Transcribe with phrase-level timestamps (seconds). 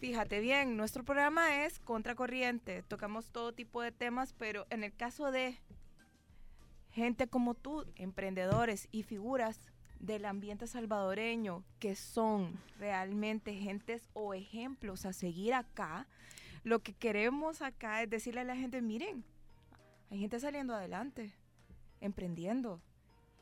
[0.00, 2.82] Fíjate bien, nuestro programa es Contracorriente.
[2.84, 5.58] Tocamos todo tipo de temas, pero en el caso de
[6.90, 9.60] gente como tú, emprendedores y figuras
[9.98, 16.06] del ambiente salvadoreño que son realmente gentes o ejemplos a seguir acá,
[16.64, 19.22] lo que queremos acá es decirle a la gente, miren,
[20.10, 21.30] hay gente saliendo adelante,
[22.00, 22.80] emprendiendo.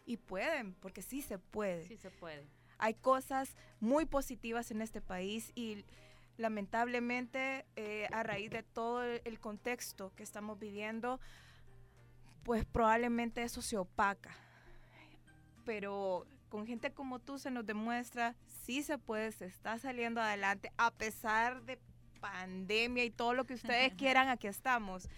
[0.07, 1.87] Y pueden, porque sí se puede.
[1.87, 2.49] Sí se puede.
[2.79, 5.85] Hay cosas muy positivas en este país y
[6.39, 11.20] lamentablemente eh, a raíz de todo el contexto que estamos viviendo,
[12.45, 14.30] pues probablemente eso se opaca.
[15.65, 18.34] Pero con gente como tú se nos demuestra,
[18.65, 21.79] sí se puede, se está saliendo adelante a pesar de
[22.20, 25.09] pandemia y todo lo que ustedes quieran, aquí estamos.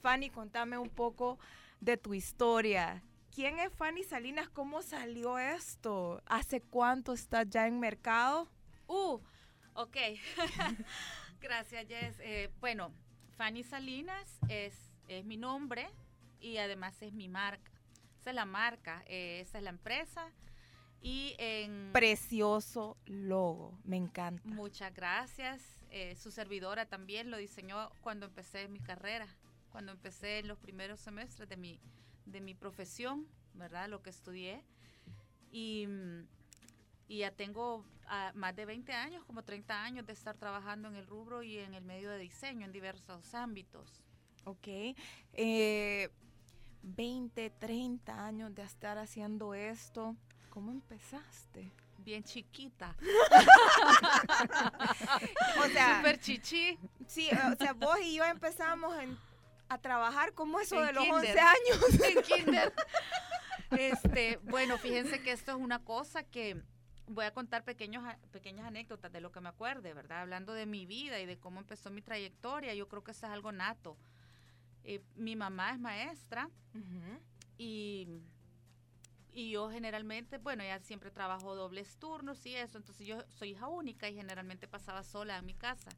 [0.00, 1.38] Fanny, contame un poco
[1.80, 3.02] de tu historia.
[3.34, 4.48] ¿Quién es Fanny Salinas?
[4.48, 6.22] ¿Cómo salió esto?
[6.26, 8.48] ¿Hace cuánto estás ya en mercado?
[8.86, 9.20] Uh,
[9.74, 9.96] ok.
[11.40, 12.18] Gracias, Jess.
[12.20, 12.92] Eh, bueno,
[13.36, 14.74] Fanny Salinas es,
[15.08, 15.88] es mi nombre
[16.40, 17.72] y además es mi marca.
[18.18, 20.32] Esa es la marca, eh, esa es la empresa.
[21.02, 21.90] Y en...
[21.92, 24.48] Precioso logo, me encanta.
[24.48, 25.62] Muchas gracias.
[25.90, 29.28] Eh, su servidora también lo diseñó cuando empecé mi carrera,
[29.70, 31.78] cuando empecé en los primeros semestres de mi,
[32.24, 33.88] de mi profesión, ¿verdad?
[33.90, 34.64] Lo que estudié.
[35.52, 35.86] Y,
[37.08, 40.96] y ya tengo ah, más de 20 años, como 30 años de estar trabajando en
[40.96, 44.02] el rubro y en el medio de diseño en diversos ámbitos.
[44.44, 44.96] Ok.
[45.32, 46.10] Eh,
[46.82, 50.16] 20, 30 años de estar haciendo esto.
[50.50, 51.72] ¿Cómo empezaste?
[51.98, 52.94] Bien chiquita.
[55.58, 56.78] o sea, super chichi.
[57.06, 58.94] Sí, o sea, vos y yo empezamos
[59.68, 62.00] a trabajar como eso de los 11 años.
[62.02, 62.74] En kinder.
[63.70, 66.62] Este, bueno, fíjense que esto es una cosa que
[67.06, 70.22] voy a contar pequeños, pequeñas anécdotas de lo que me acuerde, ¿verdad?
[70.22, 73.32] Hablando de mi vida y de cómo empezó mi trayectoria, yo creo que eso es
[73.32, 73.96] algo nato.
[74.84, 76.50] Eh, mi mamá es maestra
[77.56, 78.08] y
[79.34, 83.66] y yo generalmente, bueno, ella siempre trabajó dobles turnos y eso, entonces yo soy hija
[83.66, 85.90] única y generalmente pasaba sola en mi casa.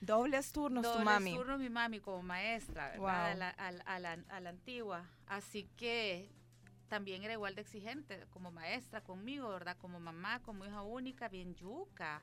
[0.00, 1.30] Dobles turnos tu mami.
[1.30, 3.54] Dobles turnos mi mami como maestra, ¿verdad?
[3.86, 5.08] A, la, antigua.
[5.28, 6.28] Así que
[6.92, 9.78] también era igual de exigente como maestra conmigo, ¿verdad?
[9.78, 12.22] Como mamá, como hija única, bien yuca,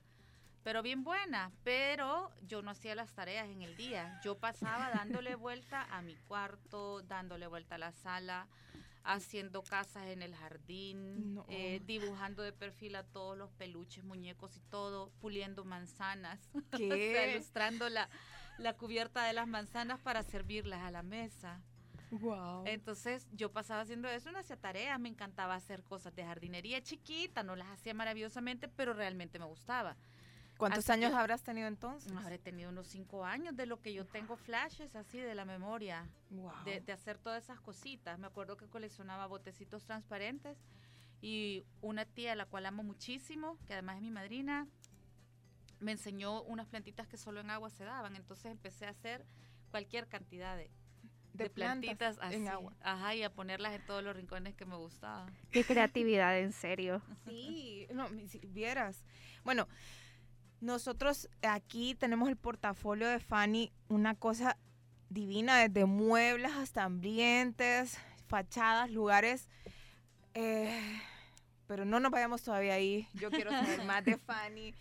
[0.61, 1.51] pero bien buena.
[1.63, 4.21] Pero yo no hacía las tareas en el día.
[4.23, 8.47] Yo pasaba dándole vuelta a mi cuarto, dándole vuelta a la sala
[9.03, 14.59] haciendo casas en el jardín, eh, dibujando de perfil a todos los peluches, muñecos y
[14.69, 16.39] todo, puliendo manzanas,
[16.77, 18.07] ilustrando la,
[18.59, 21.59] la cubierta de las manzanas para servirlas a la mesa.
[22.11, 22.63] Wow.
[22.65, 27.43] Entonces yo pasaba haciendo eso, no hacía tareas, me encantaba hacer cosas de jardinería chiquita,
[27.43, 29.95] no las hacía maravillosamente, pero realmente me gustaba.
[30.59, 32.11] ¿Cuántos años habrás tenido entonces?
[32.17, 36.05] Habré tenido unos cinco años de lo que yo tengo flashes así de la memoria,
[36.65, 38.19] de, hacer todas esas cositas.
[38.19, 40.57] Me acuerdo que coleccionaba botecitos transparentes
[41.21, 44.67] y una tía, la cual amo muchísimo, que además es mi madrina,
[45.79, 48.17] me enseñó unas plantitas que solo en agua se daban.
[48.17, 49.25] Entonces empecé a hacer
[49.71, 50.69] cualquier cantidad de,
[51.33, 52.73] de, plantitas así, en agua.
[52.81, 55.33] Ajá, y a ponerlas en todos los rincones que me gustaban.
[55.51, 57.01] Qué creatividad, en serio.
[57.25, 59.03] Sí, no, si vieras.
[59.43, 59.67] Bueno,
[60.61, 64.57] nosotros aquí tenemos el portafolio de Fanny, una cosa
[65.09, 67.97] divina, desde muebles hasta ambientes,
[68.27, 69.47] fachadas, lugares.
[70.33, 71.01] Eh,
[71.67, 73.07] pero no nos vayamos todavía ahí.
[73.13, 74.73] Yo quiero saber más de Fanny.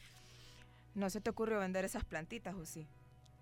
[0.94, 2.88] ¿No se te ocurrió vender esas plantitas o sí?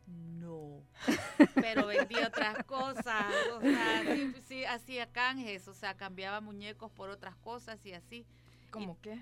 [0.07, 0.83] No.
[1.55, 3.33] Pero vendí otras cosas.
[3.55, 5.69] O sea, sí, sí, hacía canjes.
[5.69, 8.27] O sea, cambiaba muñecos por otras cosas y así.
[8.71, 9.19] ¿Cómo qué?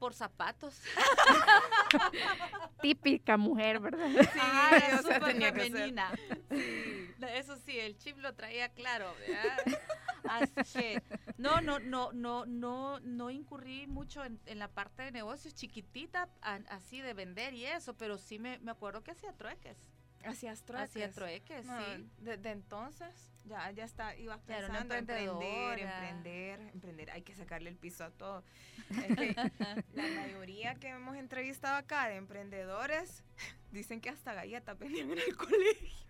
[0.00, 0.80] Por zapatos.
[2.82, 4.08] Típica mujer, ¿verdad?
[4.08, 4.70] Sí, ah,
[5.04, 6.10] era tenía femenina.
[6.50, 9.78] Sí, eso sí, el chip lo traía claro, ¿verdad?
[10.24, 11.02] Así que
[11.36, 17.00] no, no, no, no, no, no incurrí mucho en, la parte de negocios chiquitita, así
[17.00, 19.76] de vender y eso, pero sí me, me acuerdo que hacía trueques.
[20.24, 20.90] Hacías trueques.
[20.90, 22.10] Hacía trueques, sí.
[22.18, 27.10] Desde entonces ya, ya está, ibas pensando emprender, emprender, emprender.
[27.10, 28.44] Hay que sacarle el piso a todo.
[29.94, 33.24] la mayoría que hemos entrevistado acá de emprendedores
[33.72, 36.06] dicen que hasta galletas vendían en el colegio.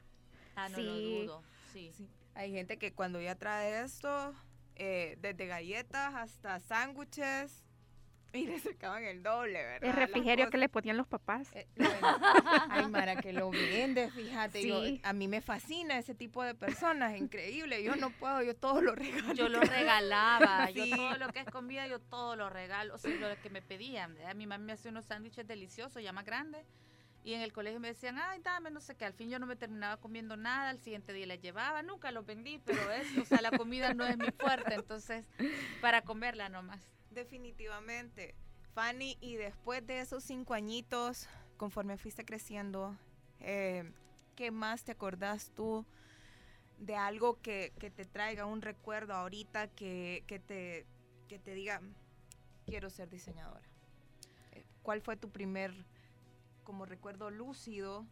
[0.56, 1.42] Ah, no lo dudo.
[1.72, 1.92] Sí.
[2.34, 4.34] Hay gente que cuando ya trae esto,
[4.76, 7.64] eh, desde galletas hasta sándwiches,
[8.32, 9.88] y le sacaban el doble, ¿verdad?
[9.88, 11.48] El refrigerio que le ponían los papás.
[11.54, 11.66] Eh,
[12.70, 15.00] ay, Mara, que lo vende, fíjate.
[15.02, 17.82] a mí me fascina ese tipo de personas, increíble.
[17.82, 19.34] Yo no puedo, yo todo lo regalo.
[19.34, 20.70] Yo lo regalaba.
[20.70, 22.94] Yo todo lo que es comida, yo todo lo regalo.
[22.94, 24.16] O sea, lo que me pedían.
[24.36, 26.64] Mi mamá me hacía unos sándwiches deliciosos, ya más grandes.
[27.22, 29.04] Y en el colegio me decían, ay, dame, no sé qué.
[29.04, 30.70] Al fin yo no me terminaba comiendo nada.
[30.70, 31.82] Al siguiente día la llevaba.
[31.82, 34.74] Nunca lo vendí, pero es, o sea, la comida no es mi fuerte.
[34.74, 35.26] Entonces,
[35.82, 36.80] para comerla nomás.
[37.10, 38.34] Definitivamente.
[38.74, 42.96] Fanny, y después de esos cinco añitos, conforme fuiste creciendo,
[43.40, 43.92] eh,
[44.36, 45.84] ¿qué más te acordás tú
[46.78, 50.86] de algo que, te traiga un recuerdo ahorita que, te,
[51.28, 51.80] que te diga,
[52.64, 53.68] quiero ser diseñadora?
[54.52, 55.74] Eh, ¿Cuál fue tu primer
[56.70, 58.06] como recuerdo lúcido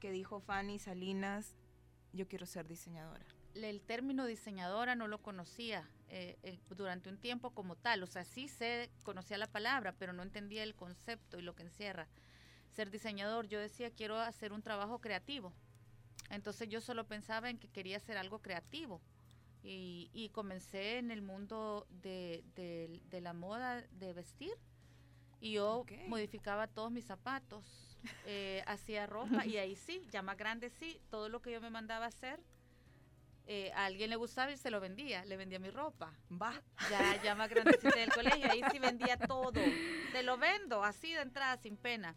[0.00, 1.54] que dijo Fanny Salinas,
[2.14, 3.26] yo quiero ser diseñadora.
[3.54, 8.24] El término diseñadora no lo conocía eh, eh, durante un tiempo como tal, o sea,
[8.24, 12.08] sí sé, conocía la palabra, pero no entendía el concepto y lo que encierra.
[12.70, 15.52] Ser diseñador, yo decía, quiero hacer un trabajo creativo.
[16.30, 19.00] Entonces yo solo pensaba en que quería hacer algo creativo.
[19.62, 22.42] Y, comencé en el mundo de,
[23.10, 24.54] la moda de vestir.
[25.40, 27.64] Y yo modificaba todos mis zapatos,
[28.24, 31.70] eh, hacía ropa y ahí sí, ya más grande sí, todo lo que yo me
[31.70, 32.40] mandaba hacer,
[33.50, 36.12] eh, a alguien le gustaba y se lo vendía, le vendía mi ropa.
[36.30, 36.52] Va.
[36.90, 39.60] Ya, ya más grande del colegio, ahí sí vendía todo.
[40.12, 42.14] Te lo vendo, así de entrada, sin pena.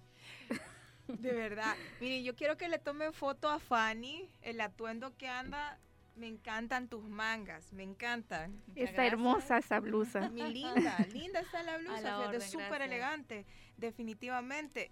[1.08, 1.76] De verdad.
[2.00, 5.80] Miren, yo quiero que le tomen foto a Fanny, el atuendo que anda.
[6.18, 8.62] Me encantan tus mangas, me encantan.
[8.76, 10.30] Está hermosa esa blusa.
[10.30, 13.46] Mi linda, linda está la blusa, es súper elegante,
[13.78, 14.92] definitivamente.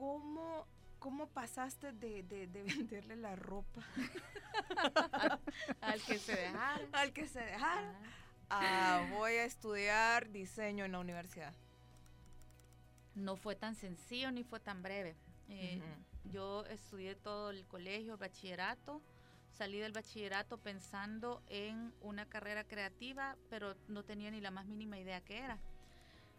[0.00, 0.66] ¿cómo,
[1.00, 3.82] cómo pasaste de, venderle la ropa
[5.80, 6.80] al que se dejara?
[6.92, 7.92] Al que se dejara.
[8.48, 11.54] Ah, voy a estudiar diseño en la universidad.
[13.14, 15.16] No fue tan sencillo ni fue tan breve.
[15.48, 15.80] Eh,
[16.24, 19.02] yo estudié todo el colegio, el bachillerato.
[19.50, 24.98] Salí del bachillerato pensando en una carrera creativa, pero no tenía ni la más mínima
[24.98, 25.58] idea qué era.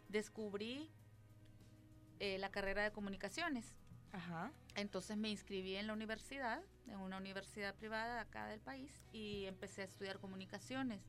[0.09, 0.89] Descubrí
[2.19, 3.73] eh, la carrera de comunicaciones.
[4.13, 4.51] Ajá.
[4.75, 9.45] Entonces me inscribí en la universidad, en una universidad privada de acá del país, y
[9.45, 11.01] empecé a estudiar comunicaciones.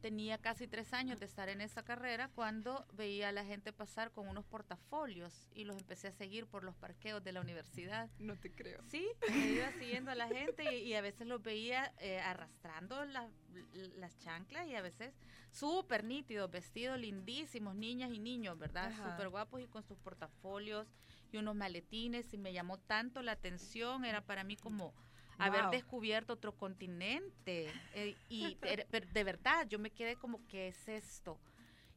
[0.00, 4.10] Tenía casi tres años de estar en esa carrera cuando veía a la gente pasar
[4.10, 8.10] con unos portafolios y los empecé a seguir por los parqueos de la universidad.
[8.18, 8.82] No te creo.
[8.88, 14.18] Sí, me iba siguiendo a la gente y, a veces los veía eh, arrastrando las
[14.18, 15.14] chanclas y a veces
[15.52, 18.92] súper nítidos, vestidos lindísimos, niñas y niños, ¿verdad?
[18.96, 20.88] Súper guapos y con sus portafolios
[21.32, 24.94] y unos maletines y me llamó tanto la atención, era para mí como
[25.38, 28.56] haber descubierto otro continente eh, y
[29.12, 31.38] de verdad yo me quedé como, ¿qué es esto?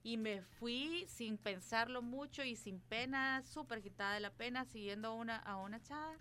[0.03, 5.09] Y me fui sin pensarlo mucho y sin pena, súper quitada de la pena, siguiendo
[5.09, 6.15] a una, a una chava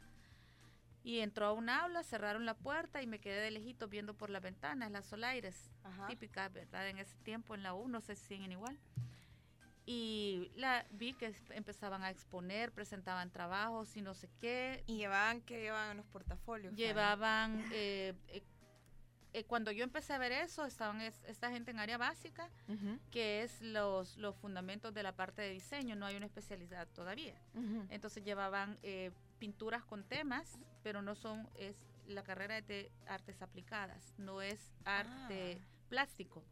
[1.05, 4.31] y entró a un aula, cerraron la puerta y me quedé de lejito viendo por
[4.31, 5.71] las ventanas, las solaires,
[6.09, 6.89] típicas, ¿verdad?
[6.89, 8.79] En ese tiempo en la U, no sé si siguen igual.
[9.87, 14.83] Y la vi que empezaban a exponer, presentaban trabajos y no sé qué.
[14.87, 16.75] ¿Y llevaban qué llevaban los portafolios?
[16.75, 18.43] Llevaban, eh, eh,
[19.35, 22.49] eh, cuando yo empecé a ver eso, estaban esta gente en área básica,
[23.11, 27.35] que es los, los fundamentos de la parte de diseño, no hay una especialidad todavía.
[27.91, 28.79] Entonces llevaban
[29.39, 31.77] pinturas con temas, pero no son, es
[32.07, 35.67] la carrera de artes aplicadas, no es arte ah.
[35.89, 36.43] plástico.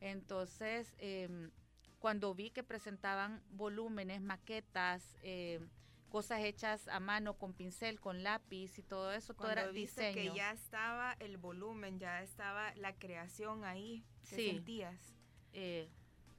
[0.00, 1.50] Entonces, em,
[2.00, 5.68] cuando vi que presentaban volúmenes, maquetas, em,
[6.08, 10.14] cosas hechas a mano con pincel, con lápiz y todo eso, todo era diseño.
[10.14, 14.50] que ya estaba el volumen, ya estaba la creación ahí, ¿qué sí.
[14.50, 15.14] sentías?
[15.52, 15.88] Eh,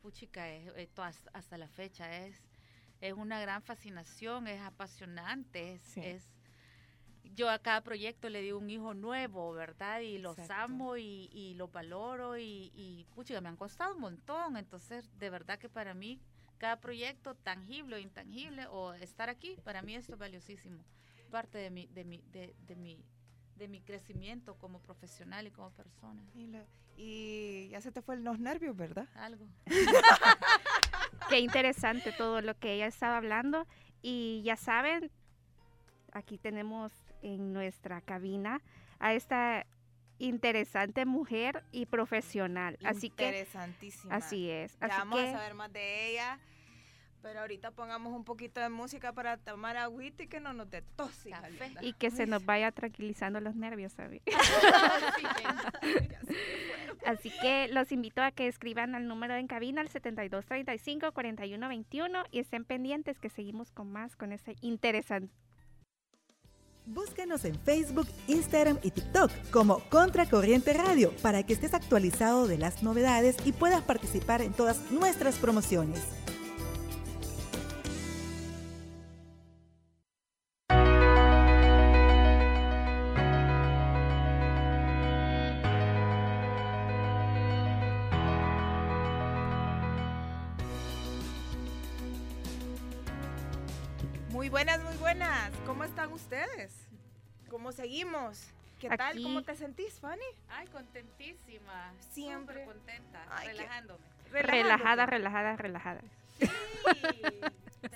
[0.01, 0.89] puchica, es,
[1.33, 2.43] hasta, la fecha es,
[2.99, 6.27] es una gran fascinación, es apasionante, es
[7.35, 10.01] yo a cada proyecto le digo un hijo nuevo, ¿verdad?
[10.01, 14.57] Y los amo y, y, los valoro y, y pucha, me han costado un montón.
[14.57, 16.19] Entonces, de verdad que para mí,
[16.57, 20.83] cada proyecto, tangible o intangible, o estar aquí, para mí esto es valiosísimo.
[21.29, 23.03] Parte de mi, de mi, de, de mi,
[23.55, 26.23] de mi crecimiento como profesional y como persona.
[26.97, 29.07] Y, ya se te fue los nervios, ¿verdad?
[29.15, 29.47] Algo.
[31.29, 33.65] Qué interesante todo lo que ella estaba hablando.
[34.01, 35.11] Y ya saben,
[36.11, 38.61] aquí tenemos en nuestra cabina
[38.99, 39.65] a esta
[40.21, 42.77] interesante mujer y profesional.
[42.83, 44.15] Así que interesantísima.
[44.15, 44.77] Así es.
[44.79, 46.39] Ya vamos a saber más de ella.
[47.21, 50.81] Pero ahorita pongamos un poquito de música para tomar agüita y que no nos dé
[50.81, 51.23] tos.
[51.81, 54.23] Y que se nos vaya tranquilizando los nervios, ¿sabes?
[57.05, 62.65] Así que los invito a que escriban al número en cabina al 7235-4121 y estén
[62.65, 65.31] pendientes que seguimos con más con ese interesante
[66.85, 72.81] Búscanos en Facebook, Instagram y TikTok como Contracorriente Radio para que estés actualizado de las
[72.81, 76.01] novedades y puedas participar en todas nuestras promociones.
[94.51, 94.80] buenas
[95.65, 96.73] ¿Cómo están ustedes?
[97.49, 98.49] ¿Cómo seguimos?
[98.79, 99.21] ¿Qué tal?
[99.21, 100.25] ¿Cómo te sentís, Fanny?
[100.49, 101.93] Ay, contentísima.
[102.11, 102.65] Siempre.
[102.65, 104.03] contenta, relajándome.
[104.31, 106.01] Relajada, relajada, relajada.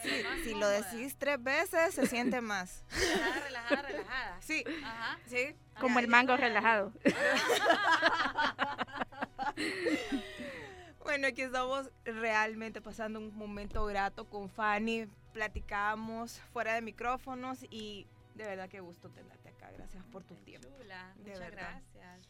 [0.04, 0.24] Sí.
[0.44, 2.84] si lo decís tres veces, se siente más.
[2.92, 4.38] Relajada, relajada, relajada.
[4.42, 4.64] Sí.
[4.84, 5.18] Ajá.
[5.26, 5.56] Sí.
[5.80, 6.92] Como el mango relajado.
[11.04, 15.08] bueno, aquí estamos realmente pasando un momento grato con Fanny.
[15.36, 19.70] Platicamos fuera de micrófonos y de verdad que gusto tenerte acá.
[19.70, 20.70] Gracias por tu tiempo.
[21.18, 22.22] Muchas gracias.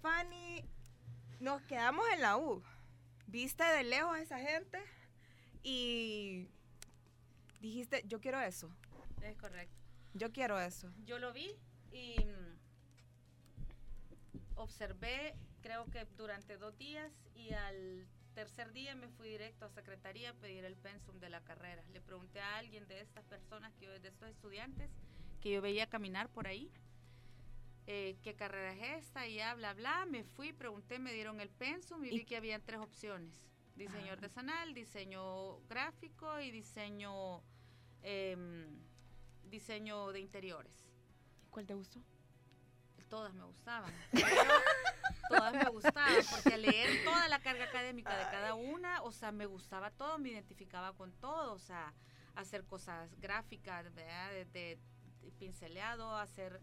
[0.00, 0.64] Fanny,
[1.40, 2.62] nos quedamos en la U.
[3.26, 4.82] Viste de lejos a esa gente
[5.62, 6.48] y
[7.60, 8.70] dijiste, yo quiero eso.
[9.20, 9.76] Es correcto.
[10.14, 10.90] Yo quiero eso.
[11.04, 11.54] Yo lo vi
[11.92, 12.58] y mm,
[14.54, 20.28] observé, creo que durante dos días y al tercer día me fui directo a secretaría
[20.28, 21.82] a pedir el pensum de la carrera.
[21.90, 24.90] Le pregunté a alguien de estas personas, que de estos estudiantes,
[25.40, 26.70] que yo veía caminar por ahí,
[27.86, 30.04] eh, qué carrera es esta y ya, bla, bla.
[30.04, 33.32] Me fui, pregunté, me dieron el pensum y, vi que habían tres opciones.
[33.74, 37.42] Diseño artesanal, diseño gráfico y diseño,
[38.02, 38.68] em,
[39.44, 40.72] diseño de interiores.
[41.48, 42.02] ¿Cuál te gustó?
[43.08, 43.94] Todas me gustaban.
[45.28, 49.32] todas me gustaban, porque al leer toda la carga académica de cada una, o sea,
[49.32, 51.92] me gustaba todo, me identificaba con todo, o sea,
[52.34, 54.32] hacer cosas gráficas, ¿verdad?
[54.52, 54.78] de
[55.38, 56.60] pinceleado, hacer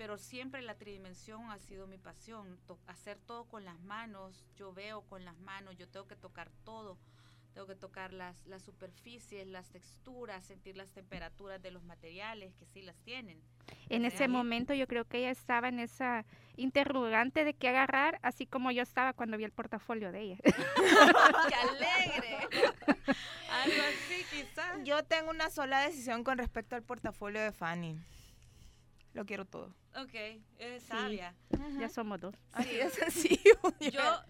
[0.00, 5.02] pero siempre la tridimensión ha sido mi pasión, hacer todo con las manos, yo veo
[5.02, 6.96] con las manos, yo tengo que tocar todo,
[7.52, 12.66] tengo que tocar las, las superficies, las texturas, sentir las temperaturas de los materiales, que
[12.66, 13.40] sí las tienen.
[13.88, 16.24] En ese momento yo creo que ella estaba en esa
[16.56, 20.36] interrogante de qué agarrar, así como yo estaba cuando vi el portafolio de ella.
[21.48, 22.38] ¡Qué alegre!
[23.50, 24.78] Algo así quizás.
[24.84, 27.98] Yo tengo una sola decisión con respecto al portafolio de Fanny.
[29.12, 29.74] Lo quiero todo.
[29.96, 30.14] Ok,
[30.58, 31.34] es sabia.
[31.78, 32.36] Ya somos dos.
[32.52, 33.58] Así de sencillo.
[33.80, 34.22] yo,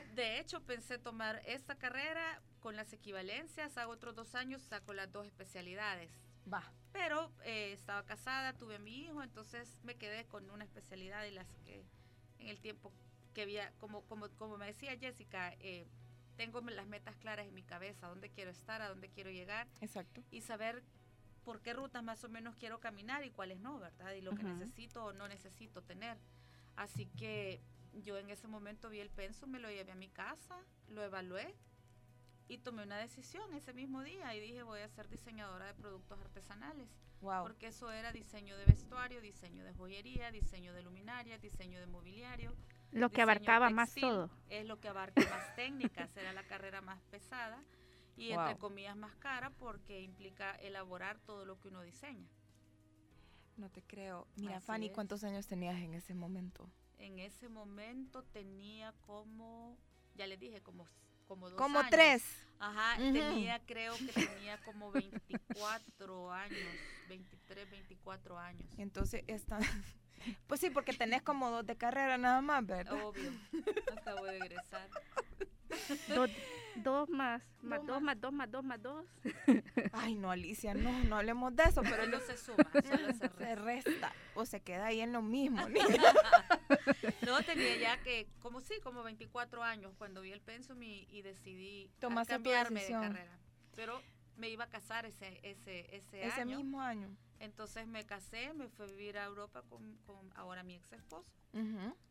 [0.00, 3.76] yo, de hecho, pensé tomar esta carrera con las equivalencias.
[3.78, 6.10] Hago otros dos años, saco las dos especialidades.
[6.52, 6.62] Va.
[6.92, 11.30] Pero eh, estaba casada, tuve a mi hijo, entonces me quedé con una especialidad y
[11.32, 11.84] las que
[12.38, 12.92] en el tiempo
[13.34, 15.86] que había, como, como, como me decía Jessica, eh,
[16.36, 19.68] tengo las metas claras en mi cabeza, dónde quiero estar, a dónde quiero llegar.
[19.80, 20.22] Exacto.
[20.30, 20.82] Y saber
[21.44, 24.12] por qué rutas más o menos quiero caminar y cuáles no, ¿verdad?
[24.14, 26.18] Y lo que necesito o no necesito tener.
[26.76, 27.60] Así que
[28.02, 31.54] yo en ese momento vi el penso, me lo llevé a mi casa, lo evalué
[32.48, 36.18] y tomé una decisión ese mismo día y dije voy a ser diseñadora de productos
[36.20, 36.88] artesanales.
[37.20, 37.42] Wow.
[37.42, 42.54] Porque eso era diseño de vestuario, diseño de joyería, diseño de luminaria, diseño de mobiliario.
[42.92, 44.30] Lo que abarcaba más todo.
[44.48, 47.62] Es lo que abarca más técnicas, era la carrera más pesada
[48.16, 52.28] y entre comillas más cara porque implica elaborar todo lo que uno diseña.
[53.56, 54.26] No te creo.
[54.36, 56.70] Mira, Fanny, ¿cuántos años tenías en ese momento?
[56.98, 59.76] En ese momento tenía como,
[60.14, 60.86] ya le dije, como
[61.26, 62.22] como dos Como tres.
[62.58, 66.58] Ajá, tenía, creo que tenía como 24 años,
[67.08, 68.66] 23, 24 años.
[68.78, 69.22] Entonces,
[70.46, 73.04] pues sí, porque tenés como dos de carrera nada más, ¿verdad?
[73.04, 73.30] Obvio,
[73.94, 74.88] acabo de egresar.
[76.76, 79.06] Dos más, más dos, más dos, más dos, más dos.
[79.92, 84.12] Ay, no, Alicia, no, no hablemos de eso, pero no se suma, solo se resta.
[84.34, 85.60] O se queda ahí en lo mismo.
[87.26, 91.22] no, tenía ya que, como sí, como 24 años cuando vi el pensum y, y
[91.22, 93.38] decidí cambiarme de carrera.
[93.74, 94.00] Pero
[94.36, 97.08] me iba a casar ese, ese, ese, ese mismo año.
[97.38, 101.30] Entonces me casé, me fui a vivir a Europa con, con ahora mi ex esposo.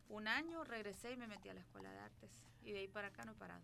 [0.08, 2.30] Un año regresé y me metí a la escuela de artes.
[2.62, 3.62] Y de ahí para acá no he parado.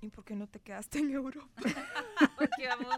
[0.00, 1.48] ¿Y por qué no te quedaste en Europa?
[2.36, 2.96] Porque íbamos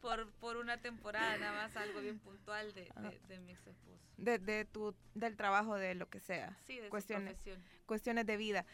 [0.00, 4.02] por, por, una temporada, nada más algo bien puntual de, de, de mi ex esposo.
[4.16, 6.56] De, de, tu, del trabajo, de lo que sea.
[6.66, 7.62] Sí, de cuestiones, su profesión.
[7.86, 8.66] Cuestiones de vida.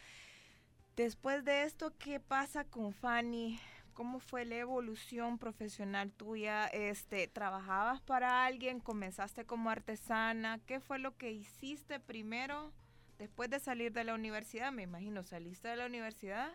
[0.96, 3.60] Después de esto, ¿qué pasa con Fanny?
[3.98, 6.68] ¿Cómo fue la evolución profesional tuya?
[6.68, 8.78] Este, ¿Trabajabas para alguien?
[8.78, 10.60] ¿Comenzaste como artesana?
[10.66, 12.72] ¿Qué fue lo que hiciste primero
[13.18, 14.70] después de salir de la universidad?
[14.70, 16.52] Me imagino, saliste de la universidad,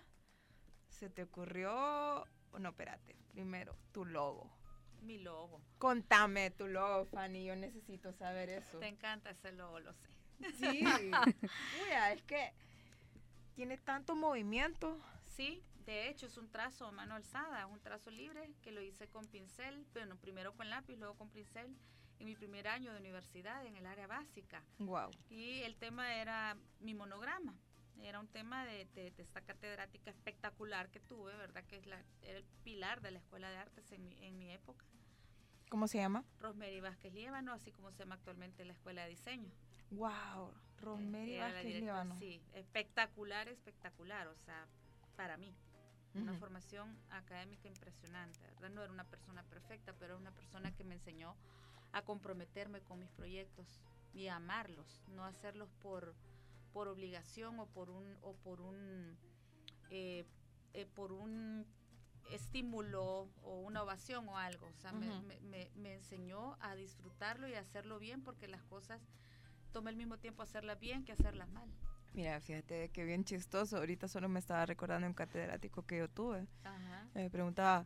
[0.87, 2.25] se te ocurrió...
[2.57, 4.49] No, espérate, primero, tu logo.
[5.01, 5.61] Mi logo.
[5.79, 8.79] Contame tu logo, Fanny, yo necesito saber eso.
[8.79, 10.07] Te encanta ese logo, lo sé.
[10.53, 10.85] Sí,
[12.13, 12.53] es que
[13.53, 14.97] tiene tanto movimiento.
[15.35, 18.81] Sí, de hecho, es un trazo a mano alzada, es un trazo libre que lo
[18.81, 21.75] hice con pincel, bueno, primero con lápiz, luego con pincel,
[22.19, 24.63] en mi primer año de universidad, en el área básica.
[24.79, 25.09] Wow.
[25.29, 27.55] Y el tema era mi monograma.
[28.01, 28.87] Era un tema de,
[29.17, 31.63] esta catedrática espectacular que tuve, ¿verdad?
[31.65, 34.51] Que es la, era el pilar de la Escuela de Artes en mi, en mi
[34.51, 34.85] época.
[35.69, 36.23] ¿Cómo se llama?
[36.39, 39.51] Rosemary Vázquez Líbano, así como se llama actualmente la Escuela de Diseño.
[39.91, 40.53] ¡Wow!
[40.79, 42.15] Rosemary Vázquez Líbano.
[42.19, 44.67] Sí, espectacular, espectacular, o sea,
[45.15, 45.55] para mí.
[46.15, 48.69] Una formación académica impresionante, ¿verdad?
[48.69, 51.35] No era una persona perfecta, pero era una persona que me enseñó
[51.91, 53.79] a comprometerme con mis proyectos
[54.13, 56.13] y a amarlos, no hacerlos por,
[56.71, 59.17] por obligación o por un, o por un,
[59.89, 60.25] eh,
[60.73, 61.65] eh, por un
[62.31, 64.67] estímulo o una ovación o algo.
[64.67, 69.01] O sea, me, me, enseñó a disfrutarlo y a hacerlo bien porque las cosas
[69.71, 71.69] tomé el mismo tiempo hacerlas bien que hacerlas mal.
[72.13, 73.77] Mira, fíjate que bien chistoso.
[73.77, 76.45] Ahorita solo me estaba recordando un catedrático que yo tuve.
[77.13, 77.85] Me preguntaba,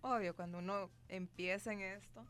[0.00, 2.24] obvio, cuando uno empieza en esto,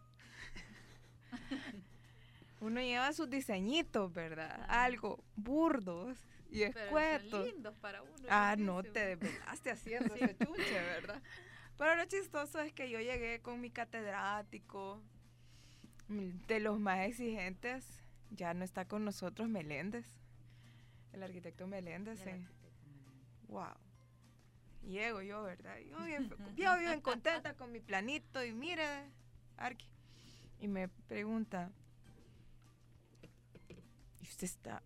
[2.60, 4.64] uno lleva sus diseñitos, ¿verdad?
[4.68, 6.18] Algo burdos
[6.50, 7.46] y escuetos.
[7.46, 8.26] lindos para uno.
[8.28, 11.20] Ah, no, te desvelaste haciendo ese chuche, ¿verdad?
[11.76, 15.02] Pero lo chistoso es que yo llegué con mi catedrático,
[16.08, 17.86] de los más exigentes,
[18.30, 20.06] ya no está con nosotros Meléndez.
[21.14, 22.20] El arquitecto Meléndez.
[23.46, 23.74] Wow.
[24.82, 25.78] Llego yo, ¿verdad?
[25.78, 28.84] Yo bien, yo bien contenta con mi planito y mire,
[29.56, 29.88] Arqui.
[30.58, 31.70] Y me pregunta,
[34.20, 34.82] ¿y usted está,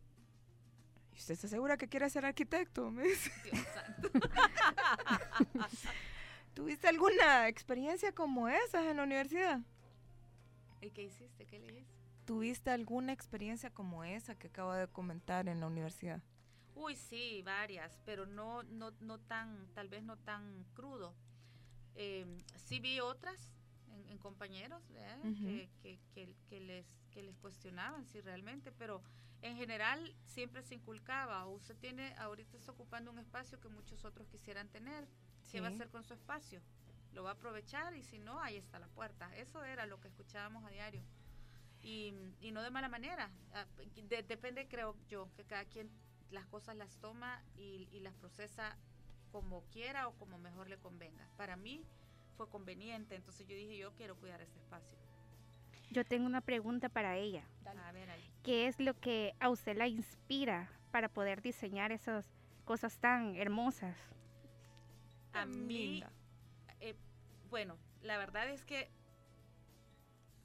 [1.12, 2.90] ¿y usted está segura que quiere ser arquitecto?
[2.90, 3.32] Me dice.
[3.44, 4.10] Dios santo.
[6.54, 9.60] ¿Tuviste alguna experiencia como esa en la universidad?
[10.80, 11.46] ¿Y qué hiciste?
[11.46, 11.97] ¿Qué le hice?
[12.28, 16.20] ¿Tuviste alguna experiencia como esa que acabo de comentar en la universidad?
[16.74, 21.14] Uy, sí, varias, pero no, no, no tan, tal vez no tan crudo.
[21.94, 23.48] Em, sí vi otras
[24.10, 24.82] en, compañeros
[25.22, 25.70] que,
[26.12, 29.02] que, que, les, que les cuestionaban si realmente, pero
[29.40, 34.28] en general siempre se inculcaba, usted tiene, ahorita está ocupando un espacio que muchos otros
[34.28, 35.08] quisieran tener,
[35.50, 36.60] ¿qué va a hacer con su espacio?
[37.14, 39.34] Lo va a aprovechar y si no, ahí está la puerta.
[39.38, 41.02] Eso era lo que escuchábamos a diario
[41.82, 43.30] y, y no de mala manera.
[43.52, 43.66] Ah,
[44.08, 45.90] depende, creo yo, que cada quien
[46.30, 48.76] las cosas las toma y, y las procesa
[49.32, 51.28] como quiera o como mejor le convenga.
[51.36, 51.84] Para mí
[52.36, 54.98] fue conveniente, entonces yo dije, yo quiero cuidar este espacio.
[55.90, 57.44] Yo tengo una pregunta para ella.
[57.64, 58.08] A ver,
[58.42, 62.26] ¿Qué es lo que a usted la inspira para poder diseñar esas
[62.64, 63.96] cosas tan hermosas?
[65.32, 66.02] A mí,
[66.80, 66.94] eh,
[67.50, 68.90] bueno, la verdad es que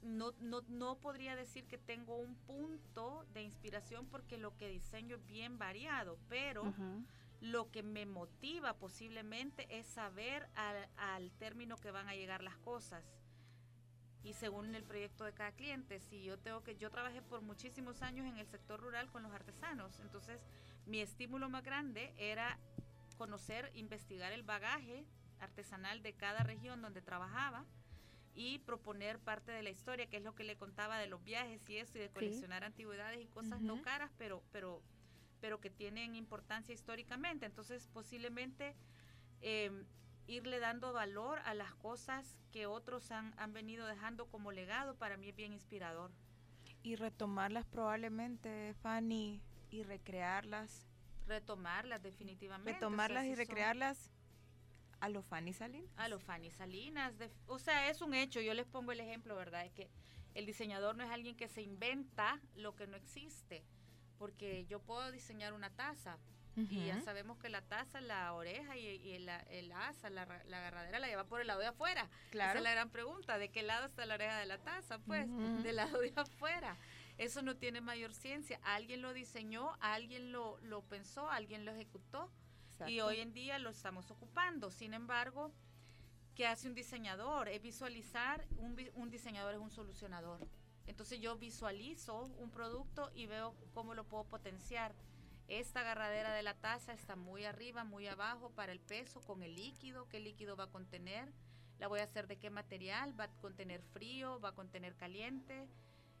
[0.04, 5.16] no, no, no podría decir que tengo un punto de inspiración porque lo que diseño
[5.16, 6.72] es bien variado, pero
[7.40, 12.56] lo que me motiva posiblemente es saber al, al, término que van a llegar las
[12.58, 13.04] cosas.
[14.22, 18.00] Y según el proyecto de cada cliente, si yo tengo que, yo trabajé por muchísimos
[18.00, 20.40] años en el sector rural con los artesanos, entonces
[20.86, 22.58] mi estímulo más grande era
[23.18, 25.04] conocer, investigar el bagaje
[25.40, 27.64] artesanal de cada región donde trabajaba
[28.34, 31.68] y proponer parte de la historia, que es lo que le contaba de los viajes
[31.68, 34.82] y eso, y de coleccionar antigüedades y cosas no caras, pero, pero,
[35.40, 37.46] pero que tienen importancia históricamente.
[37.46, 38.74] Entonces, posiblemente
[39.40, 39.84] em,
[40.26, 45.16] irle dando valor a las cosas que otros han, han venido dejando como legado, para
[45.16, 46.10] mí es bien inspirador.
[46.82, 50.88] Y retomarlas probablemente, Fanny, y recrearlas.
[51.26, 52.72] Retomarlas definitivamente.
[52.72, 54.10] Retomarlas y recrearlas
[55.00, 55.90] a los Fanny Salinas.
[55.96, 57.14] A los Fanny Salinas.
[57.46, 58.40] o sea, es un hecho.
[58.40, 59.64] Yo les pongo el ejemplo, ¿verdad?
[59.64, 59.90] Es que
[60.34, 63.64] el diseñador no es alguien que se inventa lo que no existe.
[64.18, 66.18] Porque yo puedo diseñar una taza.
[66.56, 71.24] Y ya sabemos que la taza, la oreja y, el, asa, la, agarradera la lleva
[71.24, 72.08] por el lado de afuera.
[72.30, 72.50] Claro.
[72.50, 73.38] Esa es la gran pregunta.
[73.38, 75.00] ¿De qué lado está la oreja de la taza?
[75.00, 75.26] Pues,
[75.64, 76.76] del lado de afuera.
[77.18, 78.60] Eso no tiene mayor ciencia.
[78.62, 82.30] Alguien lo diseñó, alguien lo, lo pensó, alguien lo ejecutó
[82.86, 84.70] y hoy en día lo estamos ocupando.
[84.70, 85.52] Sin embargo,
[86.34, 87.48] ¿qué hace un diseñador?
[87.48, 90.46] Es visualizar, un, un diseñador es un solucionador.
[90.86, 94.94] Entonces yo visualizo un producto y veo cómo lo puedo potenciar.
[95.48, 99.54] Esta agarradera de la taza está muy arriba, muy abajo para el peso, con el
[99.54, 101.32] líquido, qué líquido va a contener,
[101.78, 105.68] la voy a hacer de qué material, va a contener frío, va a contener caliente,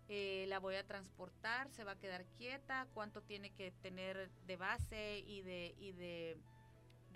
[0.08, 4.56] eh, la voy a transportar, se va a quedar quieta, cuánto tiene que tener de
[4.56, 6.36] base y de, y de,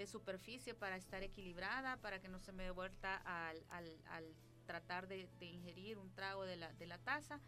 [0.07, 4.35] superficie para estar equilibrada, para que no se me dé vuelta al, al,
[4.67, 7.41] tratar de, ingerir un trago de la, de la taza.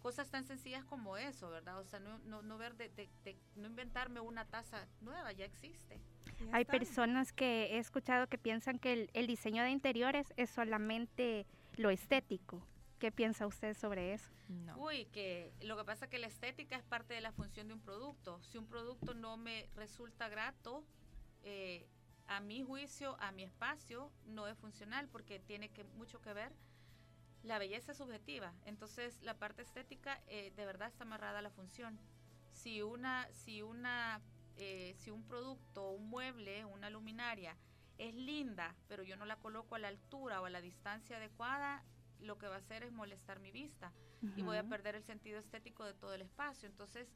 [0.00, 1.78] Cosas tan sencillas como eso, ¿verdad?
[1.80, 3.08] O sea, no, no, no ver de,
[3.56, 6.00] no inventarme una taza nueva, ya existe.
[6.52, 11.46] Hay personas que he escuchado que piensan que el, el diseño de interiores es solamente
[11.76, 12.62] lo estético
[12.98, 14.30] ¿Qué piensa usted sobre eso?
[14.76, 17.74] Uy, que lo que pasa es que la estética es parte de la función de
[17.74, 18.40] un producto.
[18.42, 20.82] Si un producto no me resulta grato,
[21.46, 21.86] eh,
[22.26, 26.52] a mi juicio, a mi espacio, no es funcional porque tiene que, mucho que ver.
[27.44, 32.00] La belleza subjetiva, entonces la parte estética eh, de verdad está amarrada a la función.
[32.52, 34.20] Si una, si una,
[34.56, 37.56] eh, si un producto, un mueble, una luminaria
[37.98, 41.84] es linda, pero yo no la coloco a la altura o a la distancia adecuada,
[42.18, 43.92] lo que va a hacer es molestar mi vista
[44.34, 46.68] y voy a perder el sentido estético de todo el espacio.
[46.68, 47.08] Entonces,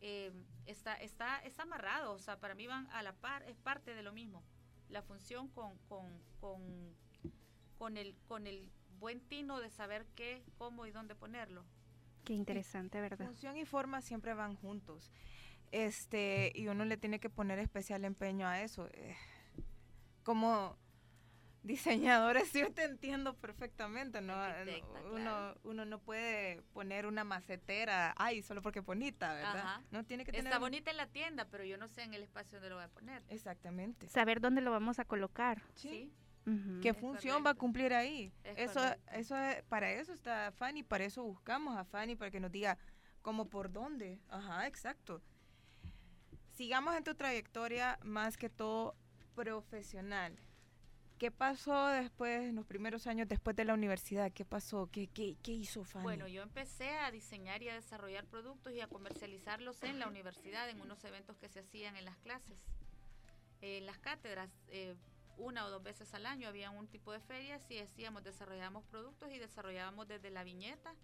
[0.00, 0.32] eh,
[0.66, 4.02] está, está, está amarrado, o sea, para mí van a la par, es parte de
[4.02, 4.42] lo mismo.
[4.88, 6.94] La función con, con, con,
[7.78, 11.64] con, el, con el buen tino de saber qué, cómo y dónde ponerlo.
[12.24, 13.26] Qué interesante, ¿verdad?
[13.26, 15.10] Función y forma siempre van juntos.
[15.72, 18.88] Este, y uno le tiene que poner especial empeño a eso.
[18.92, 19.16] Eh,
[20.22, 20.76] como
[21.66, 24.34] diseñadores, yo te entiendo perfectamente, ¿no?
[25.12, 29.80] uno, uno no puede poner una macetera, ay, solo porque es bonita, ¿verdad?
[29.90, 32.58] No tiene que Está bonita en la tienda, pero yo no sé en el espacio
[32.58, 33.22] donde lo voy a poner.
[33.28, 34.08] Exactamente.
[34.08, 35.62] Saber dónde lo vamos a colocar.
[35.74, 36.12] Sí.
[36.80, 38.32] ¿Qué función va a cumplir ahí?
[38.44, 38.80] eso,
[39.12, 39.34] eso
[39.68, 42.78] para eso está Fanny, para eso buscamos a Fanny, para que nos diga
[43.20, 44.20] cómo por dónde.
[44.28, 45.20] Ajá, exacto.
[46.54, 48.94] Sigamos en tu trayectoria más que todo
[49.34, 50.38] profesional.
[51.18, 54.30] ¿Qué pasó después, en los primeros años después de la universidad?
[54.32, 54.90] ¿Qué pasó?
[54.92, 56.02] ¿Qué, qué, qué hizo Fanny?
[56.02, 60.68] Bueno, yo empecé a diseñar y a desarrollar productos y a comercializarlos en la universidad,
[60.68, 62.58] en unos eventos que se hacían en las clases.
[63.62, 64.94] En las cátedras, eh,
[65.38, 69.30] una o dos veces al año había un tipo de ferias y hacíamos, desarrollábamos productos
[69.32, 70.94] y desarrollábamos desde la viñeta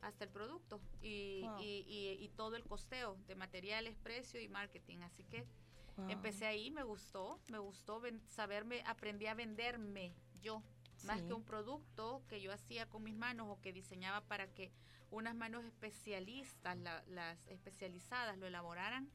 [0.00, 5.00] hasta el producto y, y, y todo el costeo de materiales, precio y marketing.
[5.02, 5.46] Así que
[6.08, 10.62] Empecé ahí, me gustó, me gustó saberme, aprendí a venderme yo,
[11.04, 14.70] más que un producto que yo hacía con mis manos o que diseñaba para que
[15.10, 19.10] unas manos especialistas, las especializadas, lo elaboraran.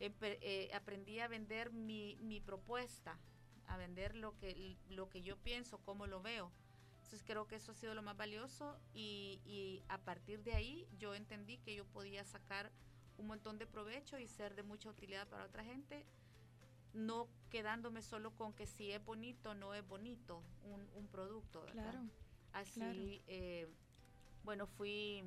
[0.00, 3.18] Eh, aprendí a vender mi, mi propuesta,
[3.66, 6.52] a vender lo que, lo que yo pienso, cómo lo veo.
[6.94, 10.88] Entonces creo que eso ha sido lo más valioso y, y, a partir de ahí
[10.98, 12.72] yo entendí que yo podía sacar
[13.18, 16.04] un montón de provecho y ser de mucha utilidad para otra gente
[16.94, 21.62] no quedándome solo con que si es bonito o no es bonito un, un producto.
[21.62, 21.90] ¿verdad?
[21.90, 22.08] Claro.
[22.52, 23.68] Así, eh,
[24.44, 25.22] bueno, fui,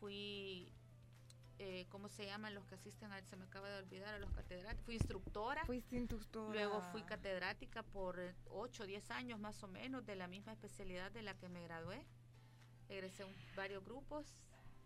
[0.00, 0.72] fui
[1.58, 4.32] eh, ¿cómo se llaman los que asisten a, se me acaba de olvidar, a los
[4.32, 4.84] catedráticos?
[4.84, 5.64] Fui instructora.
[5.64, 6.52] Fuiste instructora.
[6.52, 8.18] Luego fui catedrática por
[8.50, 11.62] 8 o 10 años más o menos de la misma especialidad de la que me
[11.62, 12.04] gradué.
[12.88, 14.26] Egresé un, varios grupos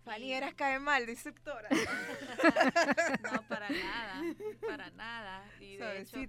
[0.06, 1.68] Fanny, eras cae mal de instructora.
[3.24, 4.22] no, para nada,
[4.64, 5.44] para nada.
[5.58, 6.20] Y de hecho,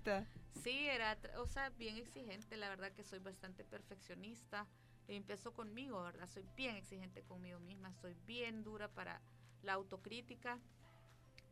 [0.64, 2.58] sí, era, o sea, bien exigente.
[2.58, 4.66] La verdad que soy bastante perfeccionista.
[5.08, 6.28] Y empiezo conmigo, ¿verdad?
[6.28, 7.94] Soy bien exigente conmigo misma.
[7.94, 9.22] Soy bien dura para
[9.62, 10.58] la autocrítica.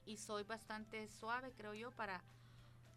[0.04, 2.24] Y soy bastante suave, creo yo, para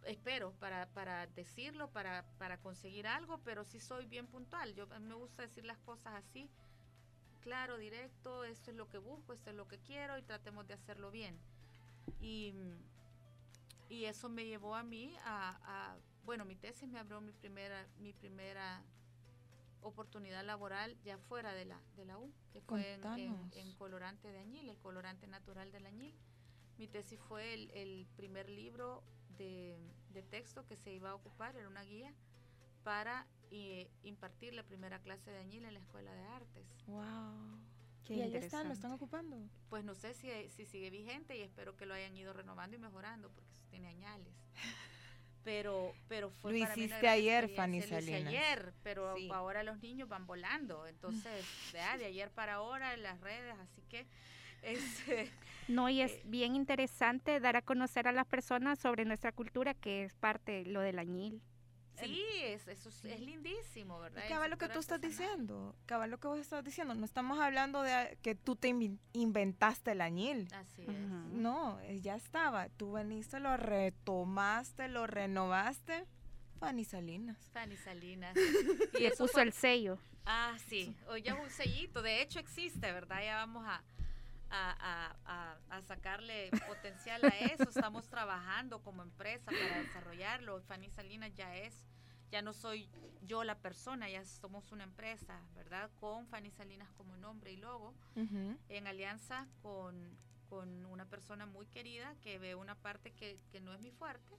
[0.05, 4.75] espero para, para decirlo, para, para conseguir algo, pero sí soy bien puntual.
[4.75, 6.49] Yo me gusta decir las cosas así
[7.49, 10.75] claro, directo, esto es lo que busco, esto es lo que quiero y tratemos de
[10.75, 11.35] hacerlo bien.
[12.21, 12.53] Y,
[13.89, 18.13] y eso me llevó a mí a, bueno, mi tesis me abrió mi primera, mi
[18.13, 18.83] primera
[19.81, 24.69] oportunidad laboral ya fuera de la, de la U, que fue en, colorante de añil,
[24.69, 26.15] el colorante natural del añil.
[26.77, 29.03] Mi tesis fue el, primer libro
[29.39, 29.79] de,
[30.11, 32.13] de, texto que se iba a ocupar, era una guía
[32.85, 36.67] para y impartir la primera clase de añil en la Escuela de Artes.
[36.87, 37.59] ¡Wow!
[38.09, 38.69] ¿Y ahí están?
[38.69, 39.37] ¿Lo están ocupando?
[39.69, 42.79] Pues no sé si, si sigue vigente y espero que lo hayan ido renovando y
[42.79, 44.35] mejorando porque eso tiene añales.
[45.45, 48.27] Pero, pero fue lo hiciste ayer, Fanny Salinas.
[48.27, 50.87] ayer, pero ahora los niños van volando.
[50.87, 54.07] Entonces, de, de ayer para ahora en las redes, así que...
[54.61, 55.31] Este,
[55.69, 59.73] no, y es eh, bien interesante dar a conocer a las personas sobre nuestra cultura,
[59.73, 61.41] que es parte lo del añil.
[62.01, 64.23] Sí, es, eso es, lindísimo, ¿verdad?
[64.29, 67.83] cabal lo que tú estás diciendo, cabal lo que vos estás diciendo, no estamos hablando
[67.83, 68.69] de que tú te
[69.13, 70.49] inventaste el añil.
[70.53, 70.89] Así es.
[70.89, 76.07] No, eh, ya estaba, tú veniste, lo retomaste, lo renovaste.
[76.59, 77.39] Fanny Salinas.
[77.53, 78.37] Fanny Salinas.
[78.99, 79.99] y eso puso el sello.
[80.27, 83.23] Ah, sí, ya un sellito, de hecho existe, ¿verdad?
[83.23, 83.83] Ya vamos a
[84.51, 87.65] a, a, sacarle potencial a eso.
[87.65, 90.61] Estamos trabajando como empresa para desarrollarlo.
[90.63, 91.87] Fanny Salinas ya es,
[92.31, 92.89] ya no soy
[93.23, 95.91] yo la persona, ya somos una empresa, ¿verdad?
[96.01, 100.17] Con Fanny Salinas como nombre y logo, en alianza con,
[100.49, 104.37] con, una persona muy querida que ve una parte que, que no es mi fuerte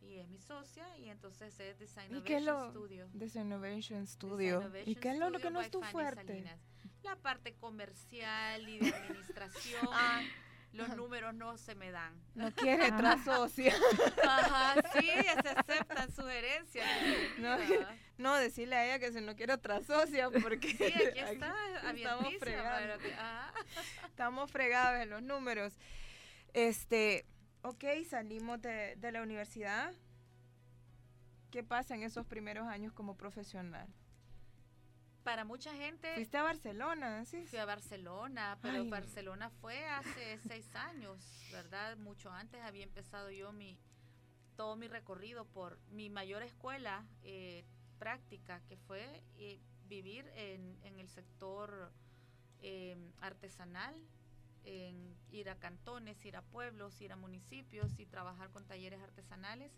[0.00, 3.08] y es mi socia y entonces es Design Innovation Studio.
[3.12, 4.72] Design Innovation Studio.
[4.86, 6.44] ¿Y qué es lo, que no es tu fuerte?
[7.02, 9.88] La parte comercial y de administración.
[9.92, 10.22] Ah.
[10.72, 12.14] los números no se me dan.
[12.34, 13.72] No quiere otra socia.
[14.22, 16.86] Ajá, sí, se aceptan sugerencias.
[17.38, 17.56] No,
[18.18, 21.54] no, decirle a ella que si no quiere otra socia, porque sí, aquí está,
[21.94, 23.00] estamos fregados.
[24.06, 25.74] Estamos fregados en los números.
[26.52, 27.26] Este,
[27.62, 29.92] ok, salimos de, de la universidad.
[31.50, 33.88] ¿Qué pasa en esos primeros años como profesional?
[35.28, 36.14] Para mucha gente...
[36.14, 37.44] Fuiste a Barcelona, sí.
[37.48, 41.98] Fui a Barcelona, pero Barcelona fue hace seis años, ¿verdad?
[41.98, 43.78] Mucho antes había empezado yo mi
[44.56, 47.66] todo mi recorrido por mi mayor escuela eh,
[47.98, 51.92] práctica, que fue eh, vivir en, en, el sector
[52.62, 53.94] em, artesanal,
[54.64, 59.72] en ir a cantones, ir a pueblos, ir a municipios y trabajar con talleres artesanales,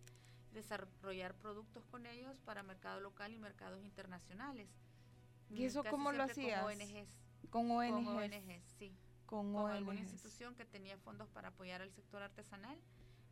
[0.52, 4.68] desarrollar productos con ellos para mercado local y mercados internacionales.
[5.50, 6.62] ¿Y eso cómo lo hacías?
[6.62, 7.08] Con ONGs.
[7.50, 8.06] Con ONGs.
[8.06, 8.96] Con ONGs, sí.
[9.26, 12.78] Con, con alguna institución que tenía fondos para apoyar al sector artesanal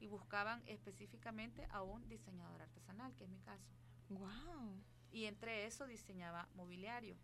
[0.01, 3.67] y buscaban específicamente a un diseñador artesanal, que es mi caso.
[4.11, 4.83] Wow.
[5.11, 7.17] Y entre eso diseñaba mobiliario.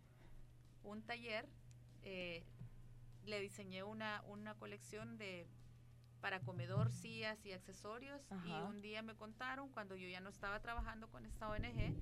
[0.83, 1.47] Un taller,
[2.03, 2.43] eh,
[3.25, 5.47] le diseñé una, una colección de
[6.21, 10.59] para comedor, sillas y accesorios y un día me contaron cuando yo ya no estaba
[10.59, 11.93] trabajando con esta ONG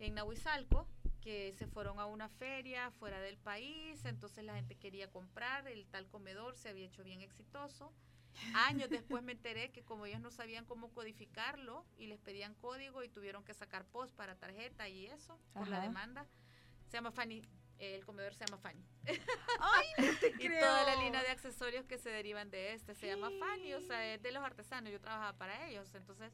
[0.00, 0.86] en Nahuizalco
[1.22, 5.86] que se fueron a una feria fuera del país, entonces la gente quería comprar, el
[5.86, 7.92] tal comedor se había hecho bien exitoso.
[8.54, 13.04] Años después me enteré que como ellos no sabían cómo codificarlo y les pedían código
[13.04, 16.26] y tuvieron que sacar post para tarjeta y eso por la demanda,
[16.86, 17.42] se llama Fanny,
[17.78, 18.84] el comedor se llama Fanny.
[19.60, 20.52] Ay, no te creo.
[20.56, 23.80] Y toda la línea de accesorios que se derivan de este se llama Fanny, o
[23.80, 26.32] sea, es de los artesanos, yo trabajaba para ellos, entonces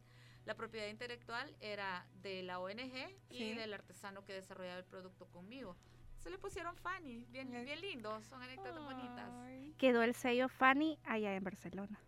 [0.49, 5.77] la propiedad intelectual era de la ONG y del artesano que desarrollaba el producto conmigo.
[6.21, 9.31] Se le pusieron Fanny, bien, bien lindos, son anécdotas bonitas.
[9.77, 12.01] Quedó el sello Fanny allá en Barcelona.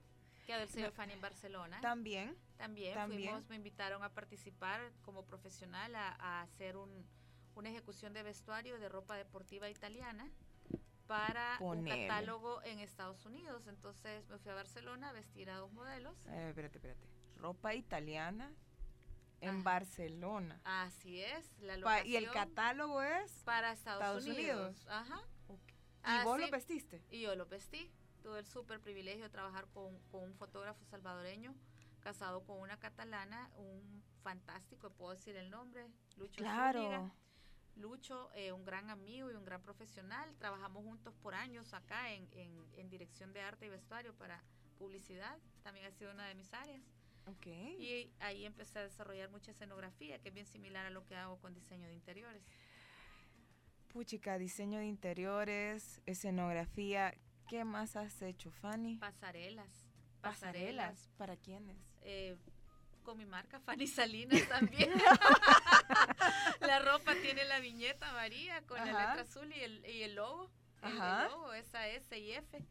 [0.47, 1.83] Quedó el sello Fanny en Barcelona.
[1.83, 2.35] También.
[2.57, 8.89] También, fuimos, me invitaron a participar como profesional a, hacer una ejecución de vestuario de
[8.89, 10.31] ropa deportiva italiana
[11.07, 13.67] para un catálogo en Estados Unidos.
[13.67, 16.17] Entonces me fui a Barcelona a vestir a dos modelos.
[16.27, 18.53] Eh, espérate, espérate ropa italiana
[19.41, 20.61] en Barcelona.
[20.65, 24.87] Así es, la y el catálogo es para Estados, Unidos.
[24.89, 25.23] Ajá.
[26.07, 27.03] ¿Y vos lo vestiste?
[27.11, 27.91] Y yo lo vestí.
[28.23, 31.55] Tuve el súper privilegio de trabajar con, un fotógrafo salvadoreño
[32.01, 37.13] casado con una catalana, un fantástico, puedo decir el nombre, Lucho Claro.
[37.77, 40.35] Lucho, eh, un gran amigo y un gran profesional.
[40.39, 44.43] Trabajamos juntos por años acá en, en dirección de arte y vestuario para
[44.79, 45.39] publicidad.
[45.63, 46.83] También ha sido una de mis áreas.
[47.79, 51.39] Y ahí empecé a desarrollar mucha escenografía, que es bien similar a lo que hago
[51.39, 52.43] con diseño de interiores.
[53.89, 57.15] Puchica, diseño de interiores, escenografía.
[57.49, 58.97] ¿Qué más has hecho, Fanny?
[58.97, 59.87] Pasarelas.
[60.21, 61.11] Pasarelas.
[61.17, 61.77] ¿Para quiénes?
[62.03, 62.37] Eh,
[63.03, 64.93] con mi marca, Fanny Salinas también.
[66.61, 70.51] la ropa tiene la viñeta María con la letra azul y el, y el logo.
[70.83, 72.65] El, logo, esa S y F,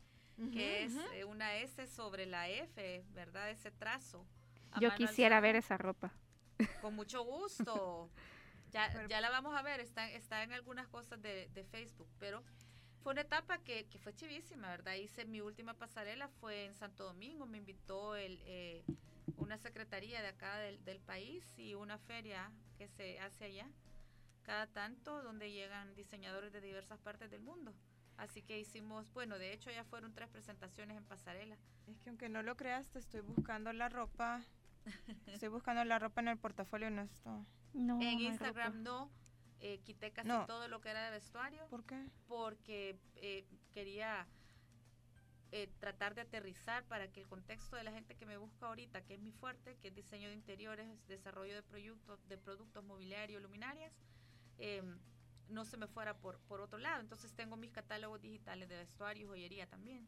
[0.51, 3.51] que es eh, una S sobre la F, ¿verdad?
[3.51, 4.25] Ese trazo.
[4.79, 6.13] Yo quisiera ver esa ropa.
[6.81, 8.09] Con mucho gusto.
[8.71, 12.43] ya, ya la vamos a ver, está, está en algunas cosas de, Facebook, pero
[13.01, 14.95] fue una etapa que, que, fue chivísima, ¿verdad?
[14.95, 18.83] Hice mi última pasarela, fue en Santo Domingo, me invitó el, eh,
[19.37, 23.67] una secretaría de acá del, del, país y una feria que se hace allá,
[24.43, 27.73] cada tanto, donde llegan diseñadores de diversas partes del mundo.
[28.19, 31.57] Así que hicimos, bueno, de hecho ya fueron tres presentaciones en pasarela.
[31.87, 34.43] Es que aunque no lo creas, te estoy buscando la ropa
[35.27, 37.45] Estoy buscando la ropa en el portafolio, no está.
[37.73, 39.11] No, en Instagram no.
[39.61, 41.67] Eh, quité casi todo lo que era de vestuario.
[41.69, 42.07] ¿Por qué?
[42.27, 44.25] Porque eh, quería
[45.51, 49.01] eh, tratar de aterrizar para que el contexto de la gente que me busca ahorita,
[49.01, 53.41] que es mi fuerte, que es diseño de interiores, desarrollo de productos, de productos mobiliarios,
[53.41, 53.91] luminarias,
[54.59, 54.97] em,
[55.49, 57.01] no se me fuera por, por otro lado.
[57.01, 60.07] Entonces tengo mis catálogos digitales de vestuario y joyería también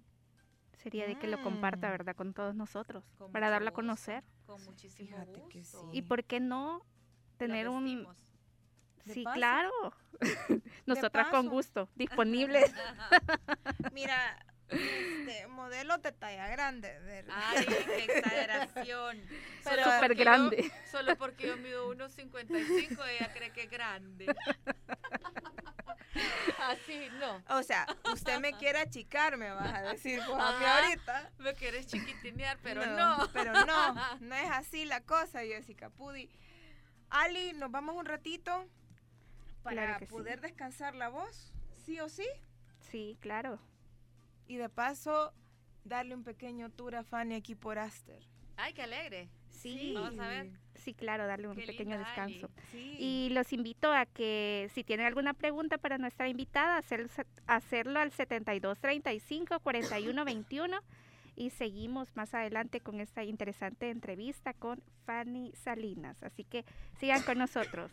[0.77, 1.91] sería de que lo comparta, mm.
[1.91, 2.15] ¿verdad?
[2.15, 4.23] Con todos nosotros, para darlo a conocer.
[4.45, 5.89] Con muchísimo gusto.
[5.91, 6.85] Y por qué no
[7.37, 8.07] tener un...
[9.05, 9.71] Sí, claro.
[10.85, 12.71] Nosotras con gusto, disponibles.
[13.91, 14.37] Mira,
[14.71, 16.97] este, modelo de talla grande.
[16.99, 17.35] ¿verdad?
[17.37, 19.21] Ay, qué exageración.
[19.63, 20.71] Pero súper grande.
[20.89, 24.27] solo porque yo mido 1,55, ella cree que es grande.
[26.69, 27.57] Así, no.
[27.57, 31.31] O sea, usted me quiere achicar, me vas a decir pues, a mí ahorita.
[31.39, 36.29] Me quieres chiquitinear, pero no, Pero no, no es así la cosa, Jessica Pudi.
[37.09, 38.65] Ali, nos vamos un ratito
[39.63, 41.51] para poder descansar la voz,
[41.85, 42.27] sí o sí.
[42.79, 43.59] Sí, claro.
[44.47, 45.33] Y de paso,
[45.83, 48.23] darle un pequeño tour a Fanny aquí por Aster.
[48.57, 49.29] Ay, qué alegre.
[49.51, 50.49] Sí, vamos a ver.
[50.75, 52.49] Sí, claro, darle un Qué pequeño descanso.
[52.71, 52.95] Sí.
[52.97, 57.07] Y los invito a que si tienen alguna pregunta para nuestra invitada, hacer-
[57.45, 60.79] hacerlo al 7235 4121
[61.35, 66.21] y seguimos más adelante con esta interesante entrevista con Fanny Salinas.
[66.23, 66.65] Así que
[66.99, 67.91] sigan con nosotros.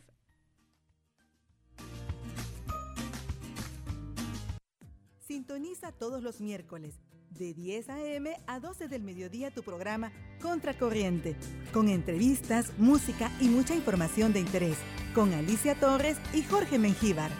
[5.20, 6.94] Sintoniza todos los miércoles
[7.30, 8.36] de 10 a.m.
[8.46, 11.36] a 12 del mediodía tu programa Contracorriente,
[11.72, 14.76] con entrevistas, música y mucha información de interés,
[15.14, 17.30] con Alicia Torres y Jorge Mengíbar.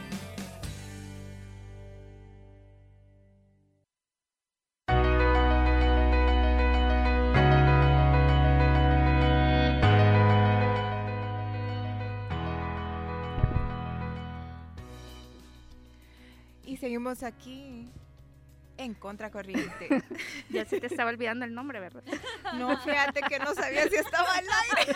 [16.64, 17.90] Y seguimos aquí
[18.78, 19.88] en Contracorriente.
[20.50, 22.02] Ya se te estaba olvidando el nombre, ¿verdad?
[22.54, 24.44] no, fíjate que no sabía si estaba al
[24.78, 24.92] aire.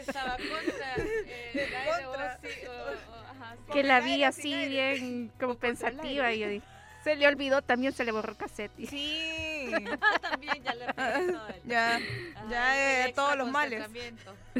[0.00, 2.38] Estaba contra eh, el aire, o Contra.
[2.42, 3.72] sí, o- o- ajá, sí.
[3.72, 6.66] Que la vi aire, así bien como pensativa y yo dije,
[7.02, 8.72] se le olvidó también, se le borró cassette.
[8.88, 9.70] Sí.
[10.22, 13.84] También ya le pegué todo el- ya, Ajá, ya extra todos los males.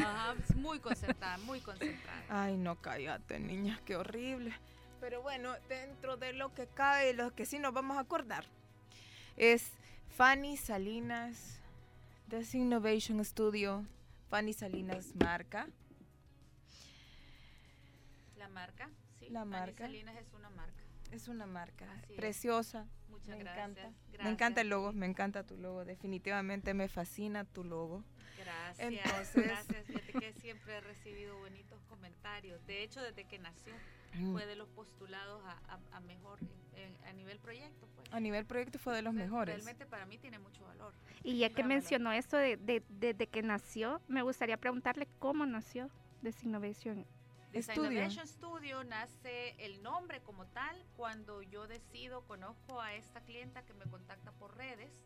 [0.02, 2.22] Ajá, muy concentrada, muy concentrada.
[2.30, 4.52] Ay, no, cállate, niña, qué horrible.
[5.04, 8.46] Pero bueno, dentro de lo que cabe, lo que sí nos vamos a acordar,
[9.36, 9.70] es
[10.16, 11.60] Fanny Salinas,
[12.30, 13.84] This Innovation Studio,
[14.30, 15.68] Fanny Salinas marca.
[18.38, 18.88] La marca,
[19.18, 19.28] sí.
[19.28, 19.84] La Fanny marca.
[19.84, 20.82] Salinas es una marca.
[21.12, 22.16] Es una marca Así es.
[22.16, 22.86] preciosa.
[23.10, 23.58] Muchas me gracias.
[23.68, 23.82] encanta.
[24.08, 24.24] gracias.
[24.24, 25.84] Me encanta el logo, me encanta tu logo.
[25.84, 28.02] Definitivamente me fascina tu logo.
[28.38, 28.80] Gracias.
[28.90, 29.84] Entonces- Gracias.
[29.86, 32.64] Fíjate que siempre he recibido bonitos comentarios.
[32.66, 33.74] De hecho, desde que nació.
[34.32, 36.38] Fue de los postulados a, a- a mejor
[36.74, 37.86] en- a nivel proyecto.
[37.94, 38.12] Pues.
[38.12, 39.54] A nivel proyecto fue de los Entonces, mejores.
[39.56, 40.92] Realmente para mí tiene mucho valor.
[41.22, 41.82] Y ya que Gran valor.
[41.82, 45.88] mencionó esto de, de- desde que nació, me gustaría preguntarle cómo nació
[46.22, 47.06] This Innovation.
[47.52, 47.78] Design.
[47.84, 53.74] Innovation Studio nace el nombre como tal cuando yo decido, conozco a esta clienta que
[53.74, 55.00] me contacta por redes,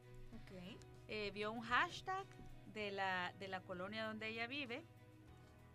[1.08, 2.26] eh, vio un hashtag
[2.72, 4.82] de la, de la colonia donde ella vive,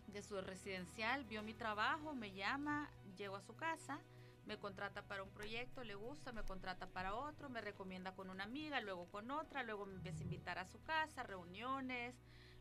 [0.08, 4.00] de su residencial, vio mi trabajo, me llama, llego a su casa,
[4.46, 8.44] me contrata para un proyecto, le gusta, me contrata para otro, me recomienda con una
[8.44, 12.14] amiga, luego con otra, luego me empieza a invitar a su casa, reuniones,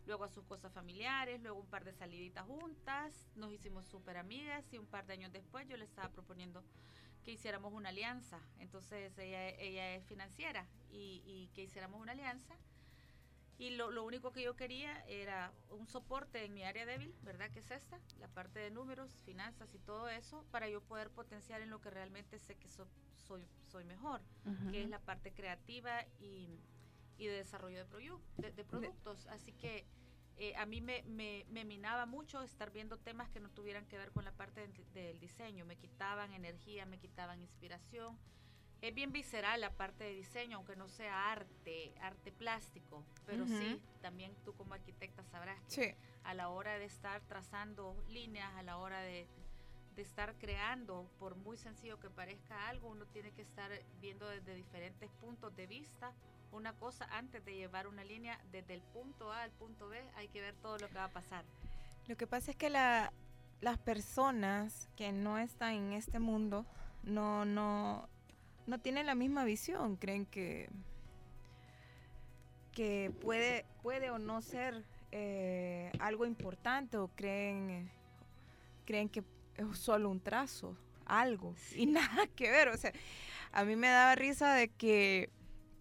[0.05, 4.71] luego a sus cosas familiares, luego un par de saliditas juntas, nos hicimos súper amigas
[4.71, 6.63] y un par de años después yo le estaba proponiendo
[7.23, 8.39] que hiciéramos una alianza.
[8.59, 12.55] Entonces ella, ella es financiera y, y que hiciéramos una alianza.
[13.59, 17.51] Y lo, lo único que yo quería era un soporte en mi área débil, ¿verdad?
[17.51, 21.61] Que es esta, la parte de números, finanzas y todo eso, para yo poder potenciar
[21.61, 24.21] en lo que realmente sé que so- soy, soy mejor,
[24.71, 26.59] que es la parte creativa y,
[27.17, 29.27] y de desarrollo de, proyu- de, de productos.
[29.27, 29.85] Así que
[30.35, 33.97] eh, a mí me, me, me minaba mucho estar viendo temas que no tuvieran que
[33.99, 35.63] ver con la parte del diseño.
[35.65, 38.17] Me quitaban energía, me quitaban inspiración.
[38.83, 43.81] Es bien visceral la parte de diseño, aunque no sea arte, arte plástico, pero sí,
[44.01, 45.95] también tú como arquitecta sabrás que Sí.
[46.25, 49.25] a la hora de estar trazando líneas, a la hora de,
[49.95, 54.53] de estar creando, por muy sencillo que parezca algo, uno tiene que estar viendo desde
[54.53, 56.11] diferentes puntos de vista
[56.51, 60.27] una cosa antes de llevar una línea desde el punto A al punto B, hay
[60.27, 61.45] que ver todo lo que va a pasar.
[62.07, 63.13] Lo que pasa es que la-
[63.61, 66.65] las personas que no están en este mundo
[67.03, 68.09] no, no,
[68.67, 69.95] no tienen la misma visión.
[69.95, 70.69] Creen que,
[72.71, 77.89] que puede, puede o no ser eh, algo importante o creen,
[78.85, 79.23] creen que
[79.55, 82.69] es solo un trazo, algo, y nada que ver.
[82.69, 82.91] O sea,
[83.51, 85.29] a mí me daba risa de que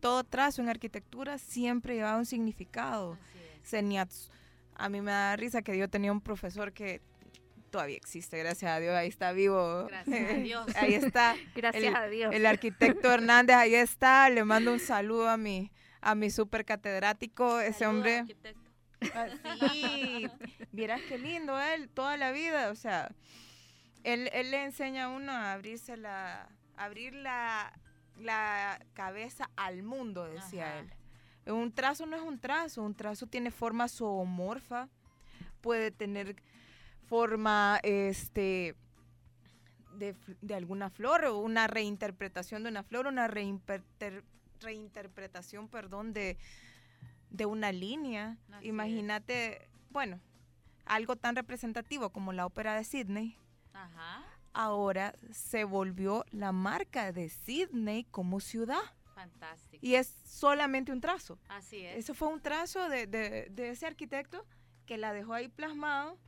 [0.00, 3.12] todo trazo en arquitectura siempre llevaba un significado.
[3.12, 3.68] Así es.
[3.68, 4.30] Seniatsu.
[4.74, 7.00] A mí me da risa que yo tenía un profesor que
[7.72, 9.86] todavía existe, gracias a Dios, ahí está vivo.
[9.88, 10.66] Gracias a Dios.
[10.76, 11.34] ahí está.
[11.56, 12.32] Gracias el- a Dios.
[12.34, 14.30] El arquitecto Hernández, ahí está.
[14.30, 18.18] Le mando un saludo a mi, a mi super catedrático, ese hombre.
[18.18, 18.60] arquitecto.
[19.14, 19.26] Ah,
[19.72, 20.28] Sí,
[20.70, 23.10] vieras qué lindo él, toda la vida, o sea,
[24.04, 27.72] él, él le enseña a uno a abrirse la, abrir la,
[28.20, 30.78] la cabeza al mundo, decía Ajá.
[30.78, 30.92] él.
[31.52, 34.88] Un trazo no es un trazo, un trazo tiene forma zoomorfa,
[35.60, 36.36] puede tener
[37.12, 38.74] forma, este,
[39.98, 40.16] de,
[40.54, 44.24] alguna flor o una reinterpretación de una flor, una reinterpre-
[44.60, 46.38] reinterpretación, perdón, de,
[47.28, 48.38] de una línea.
[48.62, 50.20] Imagínate, bueno,
[50.86, 53.36] algo tan representativo como la ópera de Sydney.
[53.74, 54.24] Ajá.
[54.54, 58.80] ahora se volvió la marca de Sydney como ciudad.
[59.14, 59.84] Fantástico.
[59.86, 61.38] Y es solamente un trazo.
[61.48, 61.98] Así es.
[61.98, 64.46] Eso fue un trazo de, de, de ese arquitecto
[64.86, 66.18] que la dejó ahí plasmado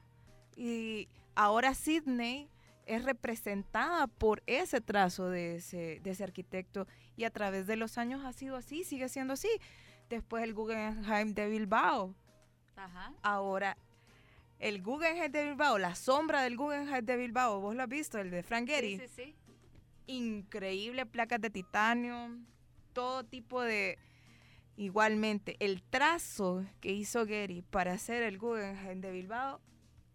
[0.56, 2.48] y ahora Sydney
[2.86, 6.86] es representada por ese trazo de ese, de ese arquitecto
[7.16, 9.48] y a través de los años ha sido así, sigue siendo así.
[10.08, 12.14] Después el Guggenheim de Bilbao.
[12.76, 13.12] Ajá.
[13.22, 13.76] Ahora
[14.58, 18.30] el Guggenheim de Bilbao, la sombra del Guggenheim de Bilbao, vos lo has visto, el
[18.30, 18.98] de Frank Gehry.
[18.98, 19.34] Sí, sí, sí.
[20.06, 22.30] Increíble, placas de titanio,
[22.92, 23.98] todo tipo de...
[24.76, 29.60] Igualmente, el trazo que hizo Gehry para hacer el Guggenheim de Bilbao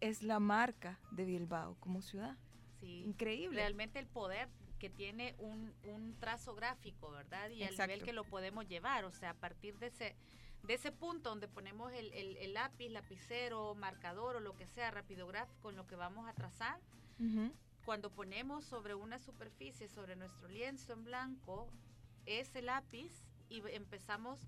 [0.00, 2.36] es la marca de Bilbao como ciudad.
[2.80, 3.02] Sí.
[3.06, 3.56] Increíble.
[3.56, 4.48] Realmente el poder
[4.78, 7.50] que tiene un, un trazo gráfico, ¿verdad?
[7.50, 7.92] Y el Exacto.
[7.92, 10.16] nivel que lo podemos llevar, o sea, a partir de ese,
[10.62, 14.90] de ese punto donde ponemos el, el- el lápiz, lapicero, marcador o lo que sea,
[14.90, 16.78] rapidográfico en lo que vamos a trazar,
[17.84, 21.68] cuando ponemos sobre una superficie, sobre nuestro lienzo en blanco,
[22.24, 23.12] ese lápiz
[23.50, 24.38] y empezamos,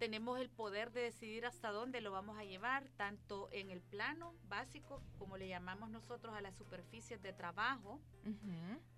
[0.00, 4.34] tenemos el poder de decidir hasta dónde lo vamos a llevar, tanto en el plano
[4.48, 8.00] básico, como le llamamos nosotros a las superficies de trabajo,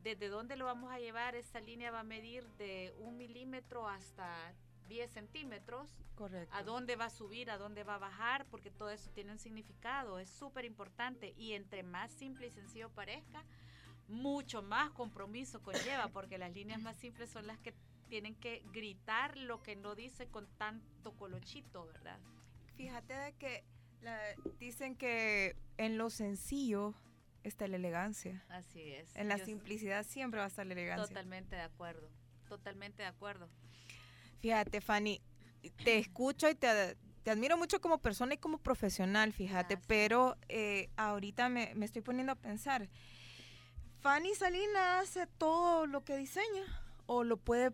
[0.05, 4.55] desde dónde lo vamos a llevar, esta línea va a medir de un milímetro hasta
[4.87, 6.55] 10 centímetros, Correcto.
[6.55, 9.41] a dónde va a subir, a dónde va a bajar, porque todo eso tiene un
[9.41, 13.45] significado, es súper importante y entre más simple y sencillo parezca,
[14.07, 17.75] mucho más compromiso conlleva, porque las líneas más simples son las que
[18.13, 22.19] tienen que gritar lo que no dice con tanto colochito, ¿verdad?
[22.77, 23.65] Fíjate de que
[24.03, 26.93] la- dicen que en lo sencillo
[27.43, 28.45] está la elegancia.
[28.51, 29.17] Así es.
[29.17, 31.07] En la Yo simplicidad siempre va a estar la elegancia.
[31.09, 32.11] Totalmente de acuerdo,
[32.51, 33.49] totalmente de acuerdo.
[34.41, 35.23] Fíjate, Fanny,
[35.83, 36.69] te escucho y te,
[37.23, 42.03] te admiro mucho como persona y como profesional, fíjate, pero eh, ahorita me, me estoy
[42.03, 42.91] poniendo a pensar,
[44.01, 46.65] ¿Fanny Salina hace todo lo que diseña?
[47.07, 47.73] ¿O lo puede,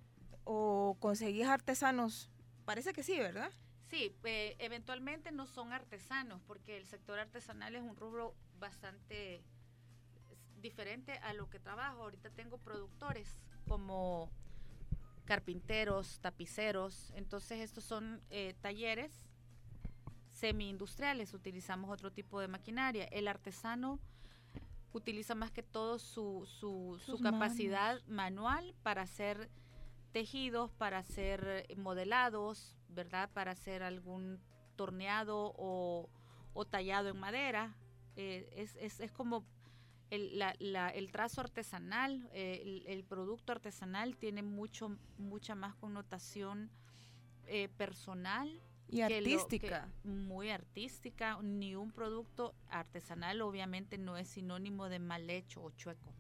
[0.51, 2.31] o conseguís artesanos?
[2.65, 3.53] Parece que sí, ¿verdad?
[3.91, 9.43] Sí, eh, eventualmente no son artesanos, porque el sector artesanal es un rubro bastante
[10.63, 12.03] diferente a lo que trabajo.
[12.03, 13.29] Ahorita tengo productores
[13.67, 14.31] como
[15.27, 19.13] carpinteros, tapiceros, entonces estos son eh, talleres
[20.33, 23.05] semi-industriales, utilizamos otro tipo de maquinaria.
[23.05, 24.01] El artesano
[24.95, 29.51] utiliza más que todo su, su, capacidad manual para hacer
[30.23, 33.31] tejidos, para hacer eh, modelados, ¿verdad?
[33.33, 34.41] Para hacer algún
[34.75, 36.09] torneado o,
[36.55, 37.77] o tallado en madera.
[38.17, 39.45] Eh, es, es, es como
[40.11, 45.77] el, la- la- el trazo artesanal, eh, el, el producto artesanal tiene mucho, mucha más
[45.77, 46.69] connotación
[47.47, 48.49] eh, personal
[48.89, 49.89] Y que lo- artística.
[50.03, 51.39] muy artística.
[51.43, 56.13] Ni un producto artesanal obviamente no es sinónimo de mal hecho o chueco.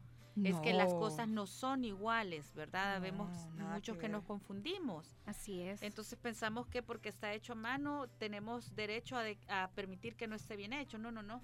[0.45, 2.97] Es que las cosas no son iguales, ¿verdad?
[2.97, 5.16] No, Vemos muchos que que, nos confundimos.
[5.26, 5.82] Así es.
[5.82, 10.26] Entonces pensamos que porque está hecho a mano tenemos derecho a, de- a permitir que
[10.28, 10.99] no esté bien hecho.
[10.99, 11.43] No, no, no.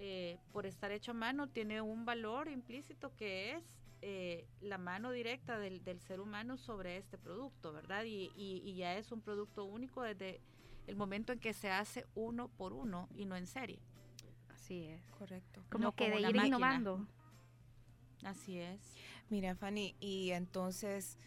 [0.00, 3.64] Eh, por estar hecho a mano tiene un valor implícito que es
[4.02, 8.04] eh, la mano directa del, del ser humano sobre este producto, ¿verdad?
[8.04, 10.40] Y, y- y ya es un producto único desde
[10.86, 13.78] el momento en que se hace uno por uno y no en serie.
[14.50, 15.00] Así es.
[15.18, 15.62] Correcto.
[15.70, 16.46] Como no que como de ir máquina.
[16.48, 17.06] innovando.
[18.24, 18.80] Así es.
[19.30, 21.18] Mira, Fanny, y entonces,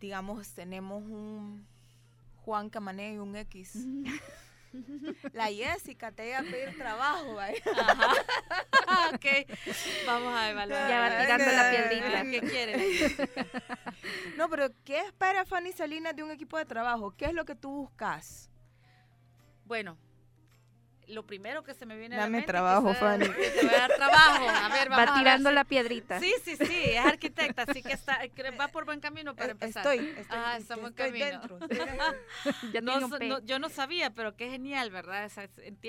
[0.00, 1.66] digamos, tenemos un
[2.44, 3.74] Juan Camané y un X.
[5.32, 7.62] La Jessica te iba a pedir trabajo, ¿vale?
[7.76, 8.12] Ajá.
[9.14, 9.26] ok,
[10.06, 10.88] vamos a evaluar.
[10.88, 12.22] Ya va tirando la piedrita.
[12.30, 13.30] ¿Qué quiere?
[14.36, 17.14] No, pero ¿qué espera Fanny Salinas de un equipo de trabajo?
[17.16, 18.50] ¿Qué es lo que tú buscas?
[19.64, 19.96] Bueno,
[21.08, 23.26] lo primero que se me viene a Dame la mente trabajo, Fanny.
[23.28, 24.48] Te voy a dar trabajo.
[24.48, 26.20] A ver, vamos Va a tirando la piedrita.
[26.20, 29.50] Sí, sí, sí, es arquitecta, así que está, que va por buen camino para Eh,
[29.52, 29.86] empezar.
[29.86, 31.40] Estoy, estoy, es- estamos en estoy camino.
[31.40, 31.58] dentro.
[32.62, 35.24] estoy No, no, yo no sabía, pero qué genial, ¿verdad?
[35.24, 35.48] Esa-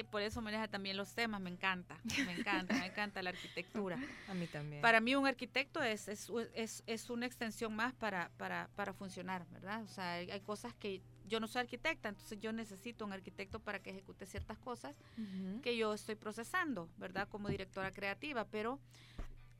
[0.09, 3.97] por eso maneja también los temas, me encanta, me encanta, me encanta la arquitectura.
[4.28, 4.82] A mí también.
[4.82, 9.45] Para mí un arquitecto es, es, es, es una extensión más para, para, para funcionar,
[9.51, 9.84] ¿verdad?
[9.84, 13.59] O sea, hay, hay cosas que yo no soy arquitecta, entonces yo necesito un arquitecto
[13.59, 15.61] para que ejecute ciertas cosas Ujú.
[15.61, 17.28] que yo estoy procesando, ¿verdad?
[17.28, 18.80] Como directora creativa, pero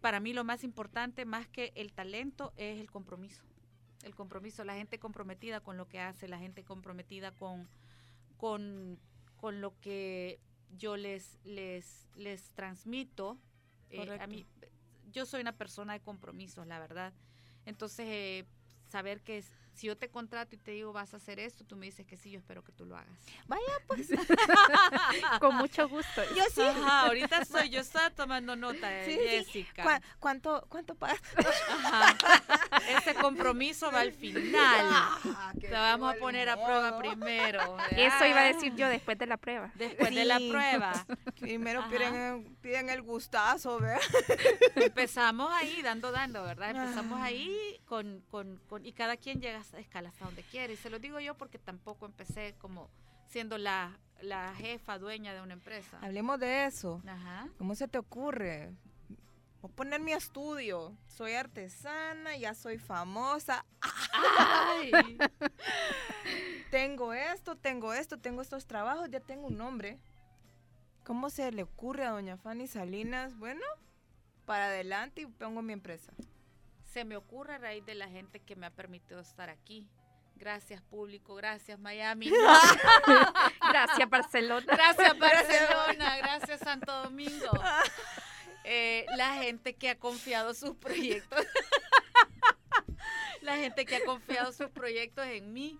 [0.01, 3.43] para mí lo más importante, más que el talento, es el compromiso.
[4.03, 7.68] El compromiso, la gente comprometida con lo que hace, la gente comprometida con,
[8.38, 8.99] con,
[9.38, 10.39] con lo que
[10.78, 13.39] yo les, les, les transmito.
[13.89, 14.45] Eh, a mí,
[15.11, 17.13] yo soy una persona de compromisos, la verdad.
[17.66, 18.45] Entonces, eh,
[18.89, 21.76] saber que es, si yo te contrato y te digo vas a hacer esto, tú
[21.76, 23.19] me dices que sí, yo espero que tú lo hagas.
[23.47, 24.07] Vaya, pues.
[25.39, 26.21] Con mucho gusto.
[26.36, 26.61] Yo sí.
[26.61, 30.01] Ajá, ahorita soy, yo estaba tomando nota de Jessica.
[30.19, 31.21] ¿Cuánto, cuánto pagas?
[31.69, 32.15] Ajá.
[32.97, 34.89] Ese compromiso va al final.
[34.91, 37.78] Ah, te vamos a poner a prueba primero.
[37.91, 39.71] Eso iba a decir yo después de la prueba.
[39.76, 41.05] Después de la prueba.
[41.39, 44.01] Primero piden, piden, el gustazo, ¿verdad?
[44.76, 46.71] Empezamos ahí, dando, dando, ¿verdad?
[46.71, 47.26] Empezamos ah.
[47.26, 50.74] ahí con, con, con, y cada quien llega escala hasta donde quiere.
[50.74, 52.89] Y se lo digo yo porque tampoco empecé como
[53.28, 55.99] siendo la, la jefa, dueña de una empresa.
[56.01, 57.01] Hablemos de eso.
[57.57, 58.74] ¿Cómo se te ocurre?
[59.61, 60.95] Voy a poner mi estudio.
[61.07, 63.66] Soy artesana, ya soy famosa.
[66.72, 69.99] tengo esto, tengo esto, tengo estos trabajos, ya tengo un nombre.
[71.03, 73.38] ¿Cómo se le ocurre a doña Fanny Salinas?
[73.38, 73.66] Bueno,
[74.45, 76.13] para adelante y pongo mi empresa
[76.96, 79.86] se me ocurre a raíz de la gente que me ha permitido estar aquí.
[80.38, 82.30] Gracias público, gracias Miami.
[83.70, 84.66] gracias Barcelona.
[84.66, 87.52] Gracias Barcelona, gracias Santo Domingo.
[88.64, 91.46] Eh, la gente que ha confiado sus proyectos.
[93.41, 95.78] la gente que ha confiado sus proyectos en mí.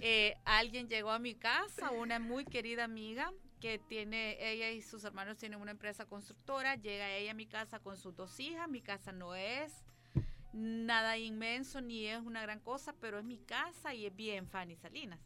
[0.00, 5.04] Eh, alguien llegó a mi casa, una muy querida amiga que tiene, ella y sus
[5.04, 8.80] hermanos tienen una empresa constructora, llega ella a mi casa con sus dos hijas, mi
[8.80, 9.72] casa no es
[10.52, 14.76] nada inmenso ni es una gran cosa, pero es mi casa y es bien Fanny
[14.76, 15.20] Salinas.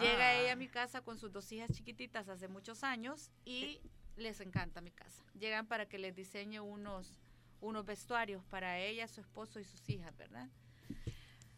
[0.00, 3.80] Llega ella a mi casa con sus dos hijas chiquititas hace muchos años y
[4.16, 5.22] les encanta mi casa.
[5.38, 7.20] Llegan para que les diseñe unos,
[7.60, 10.48] unos vestuarios para ella, su esposo y sus hijas, ¿verdad?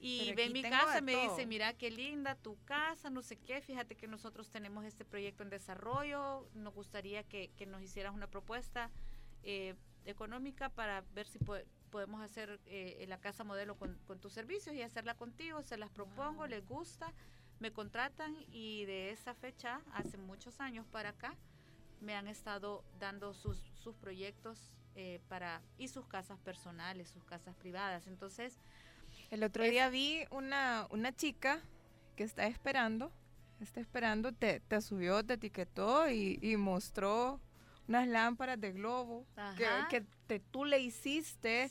[0.01, 3.61] Y ven mi casa y me dice, mira qué linda tu casa, no sé qué,
[3.61, 8.91] fíjate que nosotros tenemos este proyecto en desarrollo, nos gustaría que, nos hicieras una propuesta
[9.43, 9.75] eh,
[10.07, 11.39] económica para ver si
[11.91, 16.47] podemos hacer eh, la casa modelo con, tus servicios y hacerla contigo, se las propongo,
[16.47, 17.13] les gusta,
[17.59, 21.35] me contratan y de esa fecha, hace muchos años para acá,
[22.01, 27.55] me han estado dando sus, sus proyectos eh, para y sus casas personales, sus casas
[27.57, 28.07] privadas.
[28.07, 28.59] Entonces,
[29.31, 31.61] el otro día vi una, una chica
[32.17, 33.13] que está esperando,
[33.61, 37.41] está esperando, te, te subió, te etiquetó y, y mostró
[37.91, 39.27] unas lámparas de globo
[40.29, 41.69] que, tú le hiciste.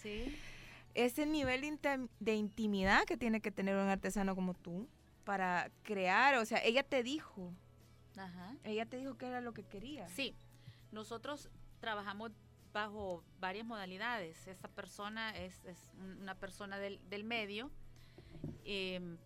[0.94, 1.80] Ese nivel
[2.20, 4.90] de intimidad que tiene que tener un artesano como tú
[5.24, 7.54] para crear, o sea, ella te dijo.
[8.66, 10.10] Ella te dijo que era lo que quería.
[10.10, 10.36] Sí,
[10.92, 11.50] nosotros
[11.80, 12.32] trabajamos
[12.74, 14.46] bajo varias modalidades.
[14.48, 15.62] Esta persona es,
[16.20, 17.72] una persona del, del medio.
[18.66, 19.18] Eh,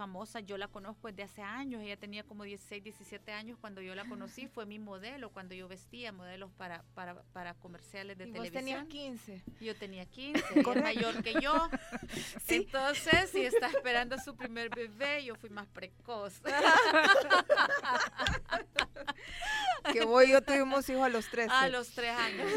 [0.00, 3.94] famosa, yo la conozco desde hace años, ella tenía como 16, 17 años cuando yo
[3.94, 8.54] la conocí, fue mi modelo cuando yo vestía modelos para, para, para comerciales de televisión.
[8.54, 9.42] Vos tenías 15.
[9.60, 11.52] Yo tenía 15, es mayor que yo.
[12.48, 16.40] Entonces, si está esperando su primer bebé, yo fui más precoz.
[19.92, 21.50] que voy yo tuvimos hijos a los tres.
[21.50, 22.50] A los tres años.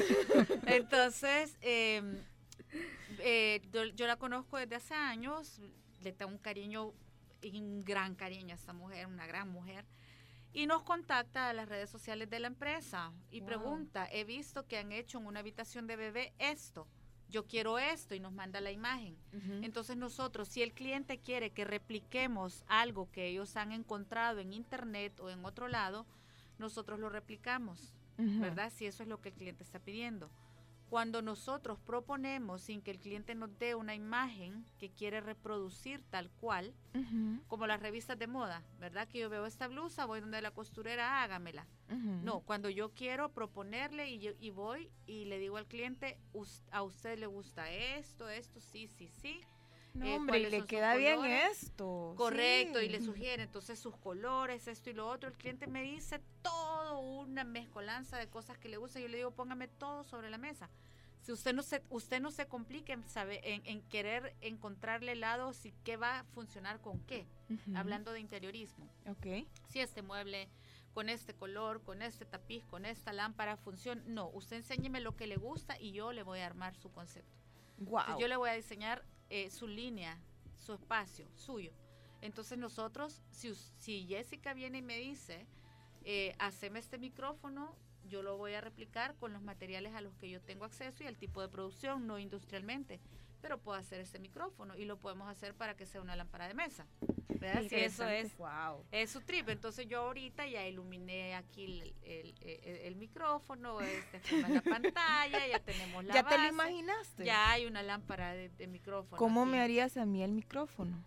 [0.66, 2.16] Entonces, em,
[3.20, 5.60] eh, yo, yo, la conozco desde hace años,
[6.00, 6.94] le tengo un cariño
[7.52, 9.86] un gran cariño a esta mujer, una gran mujer.
[10.54, 14.78] Y nos contacta a las redes sociales de la empresa y pregunta, he visto que
[14.78, 16.88] han hecho en una habitación de bebé esto,
[17.28, 19.18] yo quiero esto y nos manda la imagen.
[19.64, 25.20] Entonces nosotros, si el cliente quiere que repliquemos algo que ellos han encontrado en internet
[25.20, 26.06] o en otro lado,
[26.60, 28.72] nosotros lo replicamos, ¿verdad?
[28.72, 30.30] Si eso es lo que el cliente está pidiendo.
[30.94, 36.30] Cuando nosotros proponemos sin que el cliente nos dé una imagen que quiere reproducir tal
[36.30, 36.76] cual,
[37.48, 39.08] como las revistas de moda, ¿verdad?
[39.08, 41.66] Que yo veo esta blusa, voy donde la costurera, hágamela.
[42.24, 46.20] No, cuando yo quiero proponerle y, y voy y le digo al cliente,
[46.70, 49.41] a usted le gusta esto, esto, sí, sí, sí.
[49.94, 52.14] No, eh, hombre, le queda bien esto.
[52.18, 55.30] Correcto, y le sugiere entonces sus colores, esto y lo otro.
[55.30, 59.00] El cliente me dice todo una mezcolanza de cosas que le gusta.
[59.00, 60.70] Yo le digo, póngame todo sobre la mesa.
[61.22, 65.72] Si usted no se, usted no se complique en, sabe, en, querer encontrarle lado si
[65.86, 67.26] qué va a funcionar con qué,
[67.76, 68.89] hablando de interiorismo.
[69.08, 69.48] Okay.
[69.70, 70.50] Si este mueble
[70.94, 74.02] con este color, con este tapiz, con esta lámpara funciona.
[74.06, 77.38] No, usted enséñeme lo que le gusta y yo le voy a armar su concepto.
[77.78, 78.20] Wow.
[78.20, 80.17] yo le voy a diseñar eh, su línea,
[80.55, 81.71] su espacio, suyo.
[82.21, 85.45] Entonces nosotros, si, si Jessica viene y me dice,
[86.05, 87.76] eh, haceme este micrófono,
[88.07, 91.07] yo lo voy a replicar con los materiales a los que yo tengo acceso y
[91.07, 92.99] el tipo de producción, no industrialmente.
[93.41, 96.53] Pero puedo hacer ese micrófono y lo podemos hacer para que sea una lámpara de
[96.53, 96.88] mesa.
[97.44, 97.64] ¿Verdad?
[97.70, 98.84] Si eso es, wow.
[98.91, 99.50] es su trip.
[99.50, 106.24] Entonces yo ahorita ya iluminé aquí el, micrófono, este, la pantalla, ya tenemos la ¿Ya
[106.24, 107.26] te lo imaginaste?
[107.26, 109.18] Ya hay una lámpara de, micrófono.
[109.18, 111.04] ¿Cómo me harías a mí el micrófono?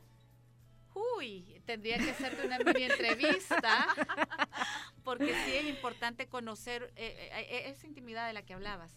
[1.19, 3.87] Uy, tendría que de una mini entrevista,
[5.05, 8.93] porque sí es importante conocer eh, eh, eh, esa intimidad de la que hablabas.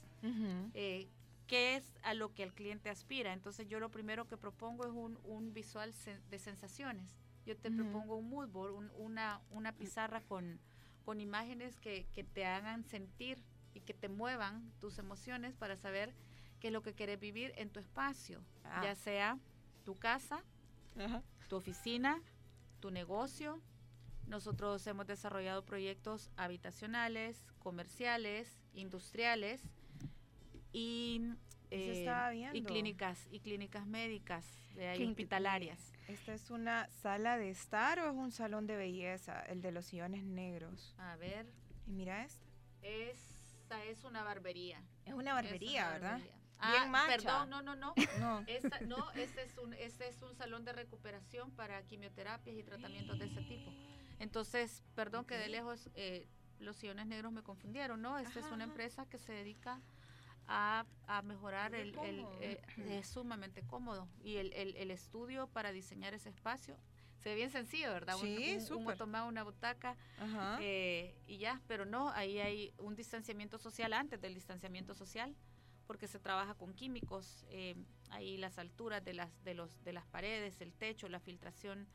[1.48, 3.34] qué es a lo que el cliente aspira.
[3.34, 5.94] Entonces yo lo primero que propongo es un, visual
[6.30, 7.20] de sensaciones.
[7.50, 10.60] Yo te propongo un mood board, una, una pizarra con,
[11.04, 13.44] con imágenes que, que, te hagan sentir
[13.74, 16.14] y que te muevan tus emociones para saber
[16.60, 18.82] qué es lo que quieres vivir en tu espacio, ah.
[18.84, 19.40] ya sea
[19.84, 20.44] tu casa,
[21.48, 22.22] tu oficina,
[22.82, 23.60] tu negocio.
[24.28, 29.64] Nosotros hemos desarrollado proyectos habitacionales, comerciales, industriales
[30.72, 31.34] y,
[31.72, 34.46] eh, y clínicas y clínicas médicas,
[34.76, 35.94] de hospitalarias.
[36.10, 39.86] ¿Esta es una sala de estar o es un salón de belleza, el de los
[39.86, 40.96] sillones negros?
[40.98, 41.46] A ver.
[41.86, 42.48] Y mira esto.
[42.82, 44.82] Esta es una barbería.
[45.06, 46.20] Es una barbería, ¿verdad?
[46.58, 47.94] Ah, perdón, no, no, no.
[48.20, 48.42] no.
[48.88, 53.26] no, este es, un, este es un salón de recuperación para quimioterapias y tratamientos de
[53.26, 53.72] ese tipo.
[54.18, 58.18] Entonces, perdón que de lejos eh, los sillones negros me confundieron, ¿no?
[58.18, 59.80] Esta es una empresa que se dedica
[60.50, 61.96] a, mejorar el,
[62.42, 64.08] eh, es sumamente cómodo.
[64.24, 66.76] Y el, el, estudio para diseñar ese espacio
[67.18, 68.16] se ve bien sencillo, ¿verdad?
[68.20, 69.96] Sí, un, un, una butaca
[70.62, 75.36] eh, y ya, pero no, ahí hay un distanciamiento social antes del distanciamiento social
[75.86, 77.76] porque se trabaja con químicos, eh,
[78.12, 81.88] ahí las alturas de las, de, los, de las paredes, el techo, la filtración,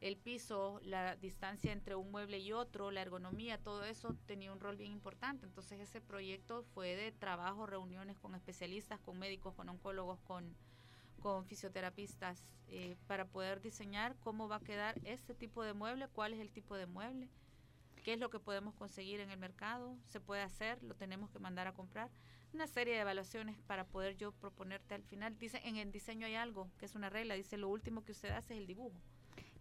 [0.00, 4.60] el piso, la distancia entre un mueble y otro, la ergonomía, todo eso tenía un
[4.60, 5.46] rol bien importante.
[5.46, 10.54] Entonces ese proyecto fue de trabajo, reuniones con especialistas, con médicos, con oncólogos, con,
[11.20, 16.34] con fisioterapistas, eh, para poder diseñar cómo va a quedar este tipo de mueble, cuál
[16.34, 17.28] es el tipo de mueble,
[18.02, 21.38] qué es lo que podemos conseguir en el mercado, se puede hacer, lo tenemos que
[21.38, 22.10] mandar a comprar
[22.52, 25.38] una serie de evaluaciones para poder yo proponerte al final.
[25.38, 28.30] Dice, en el diseño hay algo, que es una regla, dice, lo último que usted
[28.30, 29.00] hace es el dibujo.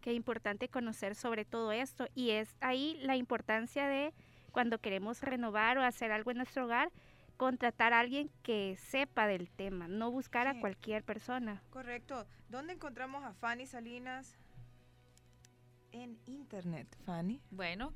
[0.05, 4.13] Qué importante conocer sobre todo esto y es ahí la importancia de
[4.51, 6.91] cuando queremos renovar o hacer algo en nuestro hogar,
[7.37, 11.63] contratar a alguien que sepa del tema, no buscar a cualquier persona.
[11.71, 12.27] Correcto.
[12.49, 14.37] ¿Dónde encontramos a Fanny Salinas?
[15.91, 17.41] En internet, Fanny.
[17.49, 17.91] Bueno,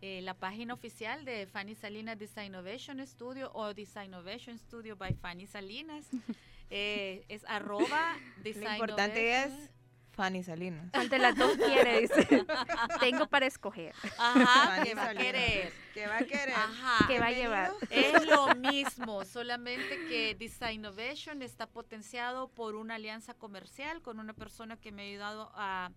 [0.00, 5.12] eh, la página oficial de Fanny Salinas Design Innovation Studio o Design Innovation Studio by
[5.12, 6.08] Fanny Salinas.
[6.72, 9.72] Eh, es arroba Design Lo importante es
[10.12, 10.90] Fanny Salinas.
[10.92, 12.00] ¿Cuál de las dos quiere?
[12.00, 12.26] Dice.
[13.00, 13.94] Tengo para escoger.
[14.18, 15.72] Ajá, ¿qué va a querer?
[15.94, 16.54] ¿Qué va a querer?
[16.54, 17.06] Ajá.
[17.06, 17.72] ¿Qué va a llevar?
[17.90, 24.34] Es lo mismo, solamente que Design Innovation está potenciado por una alianza comercial con una
[24.34, 25.90] persona que me ha ayudado a,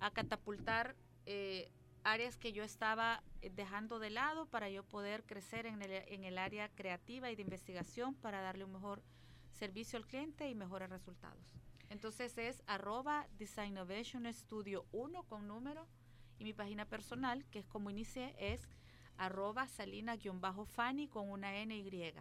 [0.00, 0.94] a catapultar
[1.26, 1.70] eh,
[2.04, 6.24] áreas que yo estaba eh, dejando de lado para yo poder crecer en el, en
[6.24, 9.02] el área creativa y de investigación para darle un mejor
[9.52, 11.54] servicio al cliente y mejores resultados.
[11.94, 15.86] Entonces es arroba Design Innovation Studio 1 con número
[16.40, 18.66] y mi página personal, que es como inicié, es
[19.16, 22.12] arroba salina-fanny con una N Y.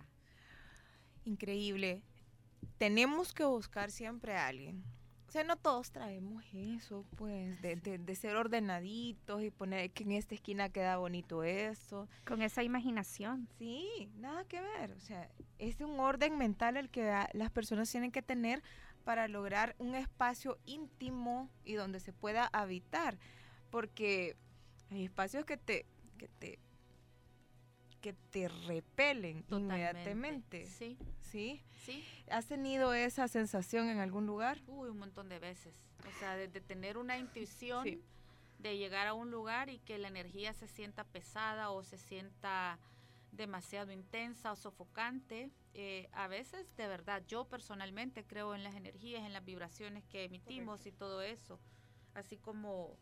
[1.25, 2.03] Increíble.
[2.77, 4.83] Tenemos que buscar siempre a alguien
[5.33, 10.35] sea, no todos traemos eso, pues, de, de, ser ordenaditos y poner que en esta
[10.35, 12.07] esquina queda bonito eso.
[12.23, 13.49] Con esa imaginación.
[13.57, 14.91] Sí, nada que ver.
[14.91, 18.61] O sea, es un orden mental el que las personas tienen que tener
[19.03, 23.17] para lograr un espacio íntimo y donde se pueda habitar.
[23.69, 24.35] Porque
[24.91, 25.85] hay espacios que te,
[26.17, 26.59] que te
[28.03, 30.65] que te repelen inmediatamente.
[30.65, 30.97] Sí.
[31.21, 31.63] ¿Sí?
[31.85, 32.03] Sí.
[32.29, 34.61] ¿Has tenido esa sensación en algún lugar?
[34.67, 35.73] Uy, un montón de veces.
[36.05, 38.03] O sea, de, tener una intuición
[38.59, 42.77] de llegar a un lugar y que la energía se sienta pesada o se sienta
[43.31, 45.49] demasiado intensa o sofocante.
[45.73, 50.25] Eh, a veces, de verdad, yo personalmente creo en las energías, en las vibraciones que
[50.25, 51.59] emitimos y todo eso.
[52.13, 52.97] Así como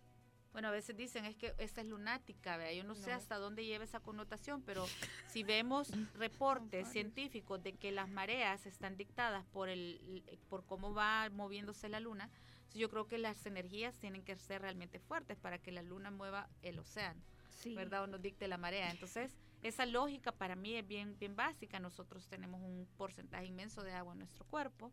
[0.53, 2.73] bueno, a veces dicen es que esta es lunática, ¿vea?
[2.73, 4.85] yo no, sé hasta dónde lleva esa connotación, pero
[5.29, 11.29] si vemos reportes científicos de que las mareas están dictadas por el por cómo va
[11.29, 12.29] moviéndose la luna,
[12.73, 16.49] yo creo que las energías tienen que ser realmente fuertes para que la luna mueva
[16.61, 17.21] el océano,
[17.73, 18.03] ¿verdad?
[18.03, 18.91] O nos dicte la marea.
[18.91, 21.79] Entonces, esa lógica para mí es bien bien básica.
[21.79, 24.91] Nosotros tenemos un porcentaje inmenso de agua en nuestro cuerpo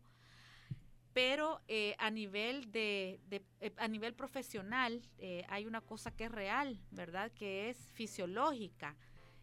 [1.13, 3.19] pero eh, a nivel de,
[3.59, 7.31] eh, a nivel profesional eh, hay una cosa que es real, ¿verdad?
[7.31, 8.95] Que es fisiológica.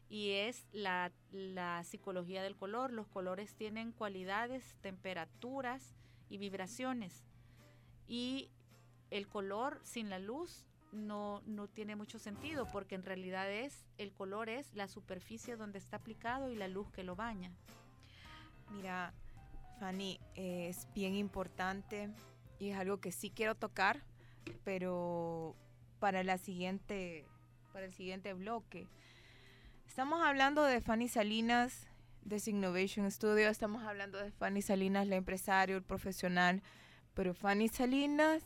[0.08, 2.92] y es la, la psicología del color.
[2.92, 5.96] Los colores tienen cualidades, temperaturas
[6.28, 7.24] y vibraciones.
[8.06, 8.50] Y
[9.10, 14.12] el color sin la luz no, no tiene mucho sentido porque en realidad es el
[14.12, 17.50] color es la superficie donde está aplicado y la luz que lo baña.
[18.70, 19.12] Mira,
[19.78, 22.10] Fanny, es bien importante
[22.58, 24.02] y es algo que sí quiero tocar,
[24.64, 25.54] pero
[25.98, 27.24] para la siguiente,
[27.72, 28.86] para el siguiente bloque.
[29.86, 31.86] Estamos hablando de Fanny Salinas
[32.22, 36.62] de Innovation Studio, estamos hablando de Fanny Salinas, la empresario, el profesional,
[37.14, 38.42] pero Fanny Salinas,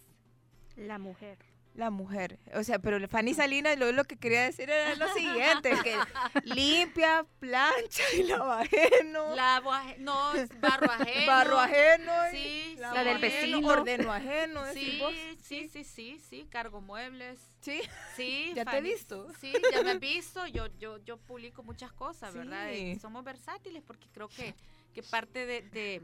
[0.76, 1.38] la mujer
[1.80, 2.38] la mujer.
[2.54, 5.96] O sea, pero Fanny Salinas lo, lo que quería decir era lo siguiente, que
[6.44, 9.34] limpia, plancha y lava ajeno.
[9.34, 11.26] Lavo no, barro ajeno.
[11.26, 12.12] Barro ajeno.
[12.30, 13.66] Sí, la del vecino.
[13.66, 14.64] Ordeno ajeno.
[14.72, 15.00] Sí,
[15.42, 17.40] sí, sí, sí, sí, cargo muebles.
[17.60, 17.80] Sí.
[18.14, 18.52] Sí.
[18.54, 19.26] ¿Ya te he visto?
[19.40, 20.46] Sí, ya me he visto.
[20.46, 22.70] Yo, yo, yo publico muchas cosas, ¿verdad?
[22.70, 24.54] Y somos versátiles porque creo que,
[24.92, 26.02] que parte de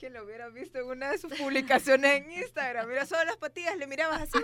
[0.00, 2.88] que lo hubiera visto en una de sus publicaciones en Instagram.
[2.88, 4.42] Mira, solo las patillas le mirabas así,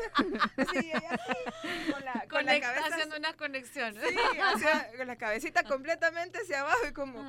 [0.59, 2.87] así, así, con la, con la cabeza.
[2.93, 3.95] Haciendo una conexión.
[3.95, 4.17] Sí,
[4.99, 7.23] con la cabecita completamente hacia abajo y como,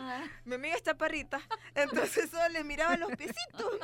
[0.43, 1.39] mi amiga está parrita.
[1.73, 3.79] Entonces solo le miraba los piecitos,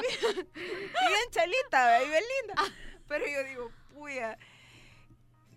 [0.54, 2.64] bien chalita, bien linda.
[3.08, 4.38] Pero yo digo, puya,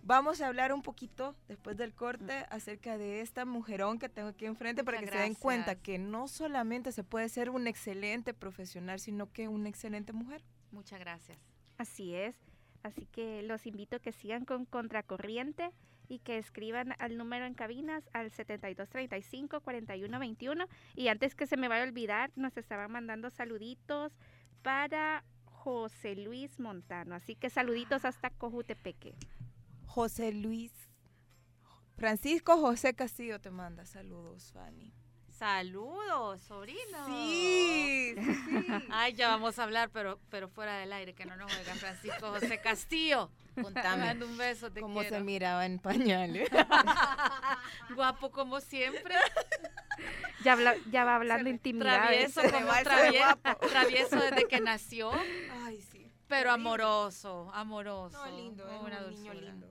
[0.07, 4.45] Vamos a hablar un poquito después del corte acerca de esta mujerón que tengo aquí
[4.45, 9.01] enfrente para que se den cuenta que no solamente se puede ser un excelente profesional,
[9.01, 10.45] sino que una excelente mujer.
[10.71, 11.37] Muchas gracias.
[11.77, 12.37] Así es.
[12.83, 15.71] Así que los invito a que sigan con Contracorriente
[16.07, 20.69] y que escriban al número en cabinas al 7235-4121.
[20.95, 24.13] Y antes que se me vaya a olvidar, nos estaban mandando saluditos
[24.61, 27.13] para José Luis Montano.
[27.13, 29.13] Así que saluditos hasta Cojutepeque.
[29.87, 30.71] José Luis.
[31.95, 34.93] Francisco José Castillo te manda saludos, Fanny.
[35.37, 37.05] Saludos, sobrino.
[37.07, 38.67] Sí, sí.
[38.91, 42.29] Ay, ya vamos a hablar, pero, pero fuera del aire, que no nos oiga Francisco
[42.31, 43.29] José Castillo.
[43.61, 44.23] Contame.
[44.23, 46.49] un beso, te ¿Cómo se miraba en pañales?
[47.95, 49.15] Guapo como siempre.
[50.43, 50.57] Ya,
[50.91, 52.33] ya va hablando intimidades.
[52.33, 53.37] Travieso como travieso,
[53.69, 55.11] travieso desde que nació.
[55.65, 56.11] Ay, sí.
[56.27, 58.17] Pero amoroso, amoroso.
[58.25, 59.67] No, lindo, es un niño lindo.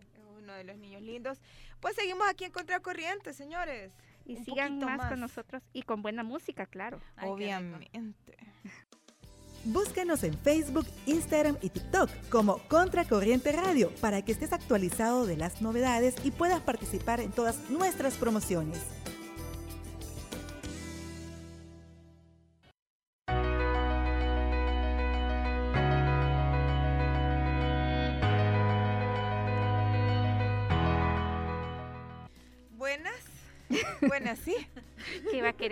[0.46, 1.38] Uno de los niños lindos.
[1.80, 3.92] Pues seguimos aquí en Contracorriente, señores.
[4.24, 7.00] Y sigan más, con nosotros y con buena música, claro.
[7.20, 8.36] Obviamente.
[9.64, 15.60] Búscanos en Facebook, Instagram y TikTok como Contracorriente Radio para que estés actualizado de las
[15.60, 18.78] novedades y puedas participar en todas nuestras promociones.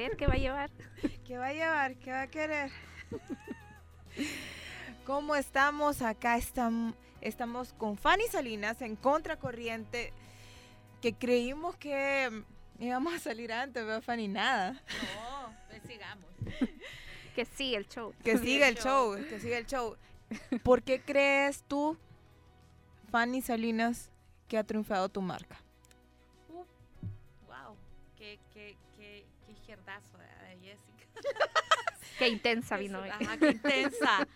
[0.04, 0.16] Querer?
[0.16, 0.70] ¿Qué va a llevar?
[1.26, 1.96] ¿Qué va a llevar?
[1.96, 2.70] ¿Qué va a querer?
[5.06, 6.02] ¿Cómo estamos?
[6.02, 10.12] Acá estamos, estamos con Fanny Salinas en Contracorriente,
[11.02, 12.44] que creímos que
[12.78, 14.72] íbamos a salir antes, pero Fanny nada.
[14.72, 16.30] No, pues sigamos.
[17.34, 18.14] que siga el show.
[18.22, 19.96] Que siga el show, que siga el show.
[20.62, 21.98] ¿Por qué crees tú,
[23.10, 24.10] Fanny Salinas,
[24.48, 25.63] que ha triunfado tu marca?
[32.18, 33.08] Qué intensa vino hoy.
[33.08, 34.28] Ajá, qué intensa.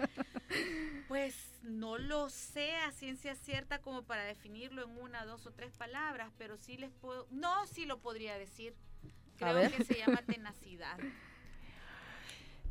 [1.07, 5.76] Pues no lo sé a ciencia cierta como para definirlo en una, dos o tres
[5.76, 8.74] palabras, pero sí les puedo, no, sí lo podría decir.
[9.36, 10.99] Creo que se llama tenacidad.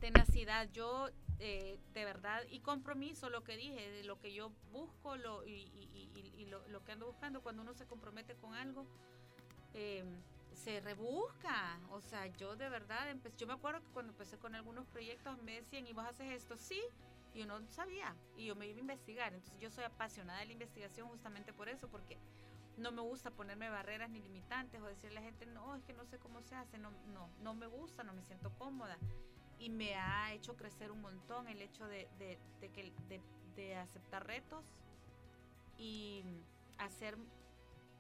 [0.02, 1.10] Tenacidad, yo
[1.40, 6.84] eh, de verdad, y compromiso, lo que dije, lo que yo busco lo, y, lo,
[6.84, 8.86] que ando buscando cuando uno se compromete con algo.
[9.74, 10.04] Eh,
[10.58, 11.80] se rebusca.
[11.92, 15.42] O sea, yo de verdad, empecé, yo me acuerdo que cuando empecé con algunos proyectos
[15.44, 16.58] me decían, ¿y vos haces esto?
[16.58, 16.82] Sí.
[17.34, 18.16] Y uno sabía.
[18.36, 19.34] Y yo me iba a investigar.
[19.34, 22.18] Entonces yo soy apasionada de la investigación justamente por eso, porque
[22.78, 25.94] no me gusta ponerme barreras ni limitantes o decirle a la gente, no, es que
[25.94, 26.80] no sé cómo se hace.
[26.80, 28.98] No, no, no me gusta, no me siento cómoda.
[29.60, 32.08] Y me ha hecho crecer un montón el hecho de,
[32.60, 33.22] que, de,
[33.56, 34.66] de aceptar retos
[35.78, 36.24] y
[36.78, 37.18] hacer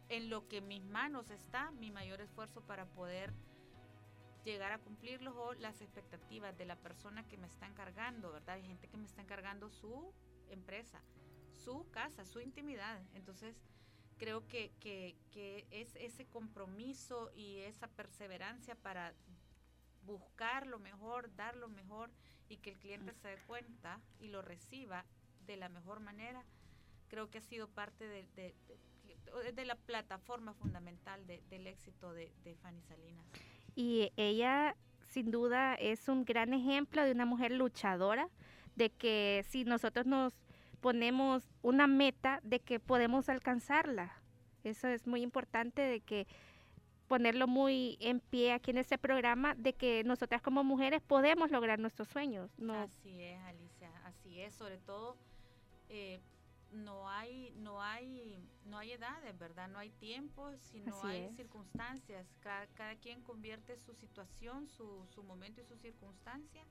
[0.10, 3.34] en lo que mis manos está mi mayor esfuerzo para poder
[4.44, 8.56] llegar a cumplirlos o las expectativas de la persona que me está encargando, ¿verdad?
[8.56, 10.14] Hay gente que me está encargando su
[10.50, 11.02] empresa,
[11.56, 13.02] su casa, su intimidad.
[13.14, 13.62] Entonces,
[14.18, 14.72] creo que,
[15.72, 19.14] es ese compromiso y esa perseverancia para
[20.04, 22.10] buscar lo mejor, dar lo mejor
[22.48, 25.06] y que el cliente se dé cuenta y lo reciba
[25.46, 26.46] de la mejor manera,
[27.10, 28.56] creo que ha sido parte de de
[29.66, 33.26] la plataforma fundamental del éxito de, de Fanny Salinas.
[33.76, 34.76] Y ella
[35.08, 38.30] sin duda es un gran ejemplo de una mujer luchadora,
[38.76, 40.34] de que si nosotros nos
[40.82, 44.14] ponemos una meta, de que podemos alcanzarla.
[44.64, 46.28] Eso es muy importante de que
[47.08, 51.80] ponerlo muy en pie aquí en este programa, de que nosotras como mujeres podemos lograr
[51.80, 52.52] nuestros sueños.
[52.58, 52.74] ¿no?
[52.74, 55.16] Así es, Alicia, así es, sobre todo
[55.90, 56.20] eh,
[56.72, 59.68] no hay, no hay, no hay edades, ¿verdad?
[59.68, 62.28] No hay tiempos, sino hay circunstancias.
[62.40, 66.66] Cada, cada, quien convierte su situación, su, su momento y su circunstancia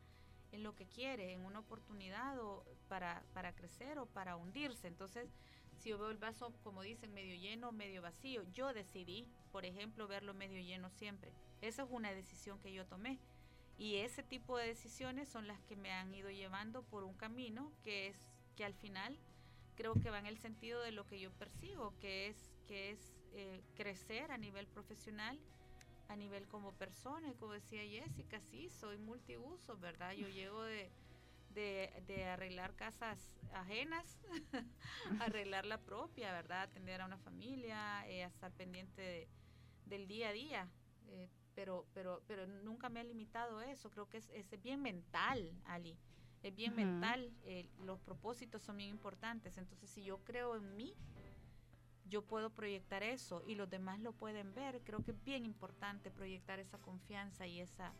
[0.52, 4.88] en lo que quiere, en una oportunidad o para, para crecer o para hundirse.
[4.88, 5.28] Entonces,
[5.76, 10.06] si yo veo el vaso, como dicen, medio lleno, medio vacío, yo decidí, por ejemplo,
[10.06, 11.32] verlo medio lleno siempre.
[11.60, 13.18] Esa es una decisión que yo tomé.
[13.78, 17.72] Y ese tipo de decisiones son las que me han ido llevando por un camino
[17.82, 18.16] que es
[18.56, 19.18] que al final
[19.76, 23.12] creo que va en el sentido de lo que yo percibo, que es, que es
[23.34, 25.38] eh, crecer a nivel profesional,
[26.08, 27.28] a nivel como persona.
[27.28, 30.12] Y como decía Jessica, sí, soy multiuso, ¿verdad?
[30.12, 30.90] Yo llego de,
[31.54, 34.18] de, arreglar casas ajenas,
[35.20, 36.62] arreglar la propia, ¿verdad?
[36.62, 39.28] Atender a una familia, eh, estar pendiente
[39.84, 40.68] del día a día.
[41.08, 43.90] Eh, pero, pero, pero nunca me ha limitado eso.
[43.90, 45.96] Creo que es, es bien mental, Ali
[46.48, 49.58] es bien mental, eh, los propósitos son bien importantes.
[49.58, 50.94] Entonces, si yo creo en mí,
[52.08, 54.80] yo puedo proyectar eso y los demás lo pueden ver.
[54.84, 57.92] Creo que es bien importante proyectar esa confianza y esa,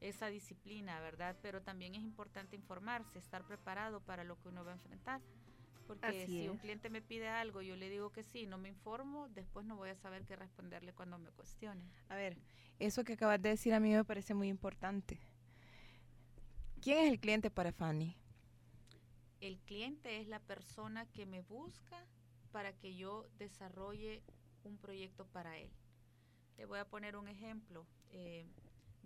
[0.00, 1.36] esa disciplina, ¿verdad?
[1.42, 5.20] Pero también es importante informarse, estar preparado para lo que uno va a enfrentar.
[5.86, 9.28] Porque si un cliente me pide algo, yo le digo que sí, no me informo,
[9.30, 11.82] después no voy a saber qué responderle cuando me cuestione.
[12.08, 12.38] A ver,
[12.78, 15.20] eso que acabas de decir a mí me parece muy importante.
[16.82, 18.16] ¿Quién es el cliente para Fanny?
[19.42, 22.06] El cliente es la persona que me busca
[22.52, 24.22] para que yo desarrolle
[24.64, 25.70] un proyecto para él.
[26.56, 27.86] Le voy a poner un ejemplo.
[28.12, 28.46] Eh,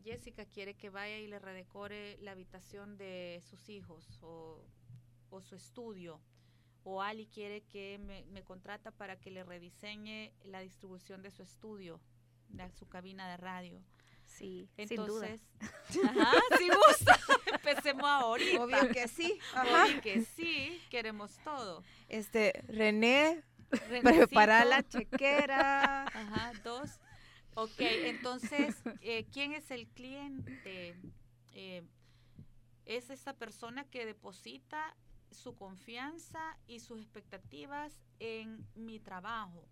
[0.04, 4.62] Jessica quiere que vaya y le redecore la habitación de sus hijos o,
[5.42, 6.20] su estudio.
[6.84, 11.42] O Ali quiere que me, me, contrata para que le rediseñe la distribución de su
[11.42, 12.00] estudio,
[12.50, 13.82] de su cabina de radio.
[14.26, 15.40] Sí, Entonces,
[15.88, 16.20] sin duda.
[16.22, 17.18] Ajá, si gusta.
[17.54, 18.60] Empecemos ahorita.
[18.62, 19.38] Obvio que sí.
[19.56, 21.82] Obvio que sí, queremos todo.
[22.08, 23.42] Este, René,
[24.02, 26.04] prepara la chequera.
[26.04, 26.90] Ajá, dos.
[27.54, 30.96] Ok, entonces, eh, ¿quién es el cliente?
[31.52, 31.84] Eh,
[32.84, 34.96] es esa persona que deposita
[35.30, 39.64] su confianza y sus expectativas en mi trabajo.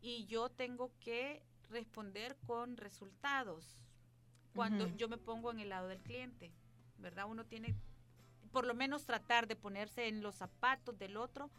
[0.00, 3.76] Y yo tengo que responder con resultados
[4.54, 6.52] cuando yo me pongo en el lado del cliente,
[6.98, 7.26] ¿verdad?
[7.28, 7.74] Uno tiene
[8.52, 11.50] por lo menos tratar de ponerse en los zapatos del otro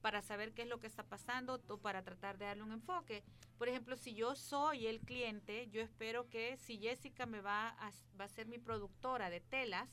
[0.00, 3.24] para saber qué es lo que está pasando o para tratar de darle un enfoque.
[3.58, 7.90] Por ejemplo, si yo soy el cliente, yo espero que si Jessica me va a,
[8.18, 9.88] va a ser mi productora de telas,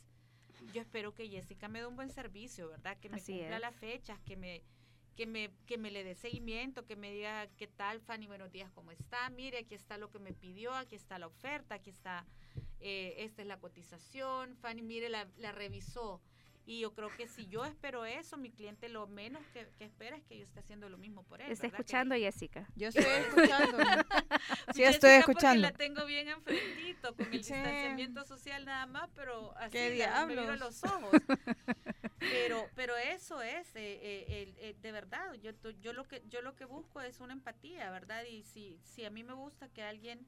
[0.72, 2.98] yo espero que Jessica me dé un buen servicio, ¿verdad?
[3.00, 4.62] Que me cumpla las fechas, que me
[5.16, 8.72] que me, que me le dé seguimiento, que me diga qué tal, Fanny, buenos días,
[8.72, 9.30] ¿cómo está?
[9.30, 12.26] Mire, aquí está lo que me pidió, aquí está la oferta, aquí está,
[12.80, 16.22] eh, esta es la cotización, Fanny, mire, la, la revisó.
[16.66, 20.24] Y yo creo que si yo espero eso, mi cliente lo menos que, espera es
[20.24, 21.52] que yo esté haciendo lo mismo por él.
[21.52, 22.66] Está escuchando, Jessica.
[22.76, 23.78] Yo estoy escuchando.
[24.74, 25.62] sí, estoy escuchando.
[25.62, 30.56] la tengo bien enfrentito, con el distanciamiento social nada más, pero así ¿Qué me miro
[30.56, 31.12] los ojos.
[32.20, 35.52] pero pero eso es eh, eh, eh, de verdad yo
[35.82, 39.10] yo lo que yo lo que busco es una empatía verdad y si si a
[39.10, 40.26] mí me gusta que alguien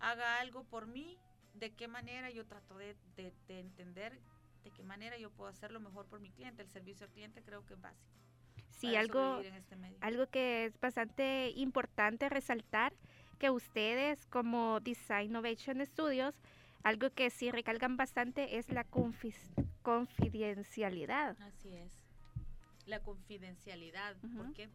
[0.00, 1.18] haga algo por mí
[1.54, 4.20] de qué manera yo trato de, de, de entender
[4.64, 6.62] de qué manera yo puedo hacerlo mejor por mi cliente.
[6.62, 8.10] El servicio al cliente creo que es básico.
[8.70, 12.94] Sí, algo, este algo que es bastante importante resaltar,
[13.38, 16.34] que ustedes como Design Innovation Studios,
[16.82, 18.84] algo que sí recalcan bastante es la
[19.82, 21.36] confidencialidad.
[21.42, 21.92] Así es,
[22.86, 24.16] la confidencialidad.
[24.34, 24.70] ¿Por qué?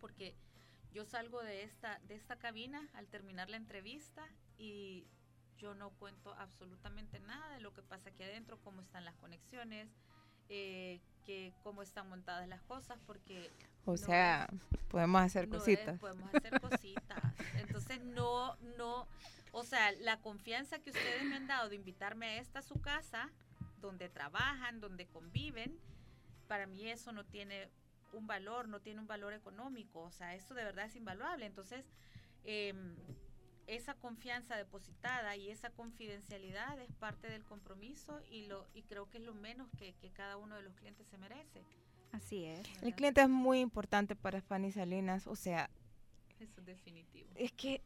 [0.00, 0.36] Porque
[0.92, 5.08] yo salgo de esta, de esta cabina al terminar la entrevista y
[5.58, 9.88] yo no cuento absolutamente nada de lo que pasa aquí adentro, cómo están las conexiones,
[10.48, 13.50] eh, que cómo están montadas las cosas, porque...
[13.84, 14.48] O sea,
[14.88, 15.98] podemos hacer cositas.
[15.98, 17.22] podemos hacer cositas.
[17.56, 19.06] Entonces, no, no,
[19.52, 23.30] o sea, la confianza que ustedes me han dado de invitarme a esta su casa,
[23.80, 25.78] donde trabajan, donde conviven,
[26.46, 27.68] para mí eso no tiene
[28.12, 31.46] un valor, no tiene un valor económico, o sea, eso de verdad es invaluable.
[31.46, 31.84] Entonces,
[32.44, 32.74] eh,
[33.66, 39.18] esa confianza depositada y esa confidencialidad es parte del compromiso y lo y creo que
[39.18, 41.62] es lo menos que, cada uno de los clientes se merece.
[42.12, 42.62] Así es.
[42.82, 45.68] El cliente es muy importante para Fanny Salinas, o sea...
[46.38, 47.28] Eso es definitivo.
[47.34, 47.82] Es que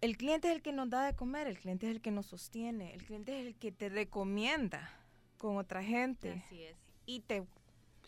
[0.00, 2.26] el cliente es el que nos da de comer, el cliente es el que nos
[2.26, 4.90] sostiene, el cliente es el que te recomienda
[5.38, 6.42] con otra gente.
[6.46, 6.76] Así es.
[7.04, 7.44] Y te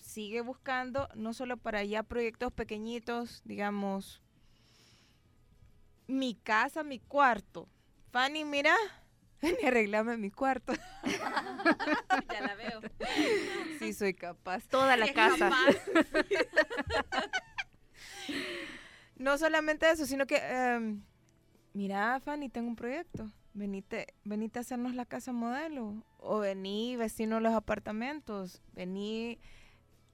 [0.00, 4.22] sigue buscando, no solo para ya proyectos pequeñitos, digamos,
[6.11, 7.68] mi casa, mi cuarto.
[8.11, 8.74] Fanny, mira,
[9.42, 10.72] ni arreglame mi cuarto.
[12.32, 12.80] ya la veo.
[13.78, 14.66] Sí, soy capaz.
[14.68, 15.50] Toda la casa.
[19.16, 21.02] no solamente eso, sino que, em,
[21.72, 23.30] mira, Fanny, tengo un proyecto.
[23.52, 26.04] Venite, venite a hacernos la casa modelo.
[26.18, 28.62] O vení, vecino los apartamentos.
[28.72, 29.38] Vení,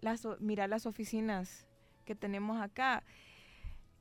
[0.01, 1.67] las, mira las oficinas
[2.05, 3.03] que tenemos acá.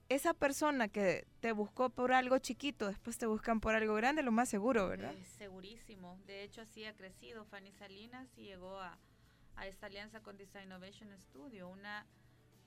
[0.08, 4.32] Esa persona que te buscó por algo chiquito, después te buscan por algo grande, lo
[4.32, 5.14] más seguro, ¿verdad?
[5.14, 6.20] Eh, segurísimo.
[6.28, 8.98] De hecho, así ha crecido Fanny Salinas y llegó a,
[9.56, 12.06] a esta alianza con Design Innovation Studio, una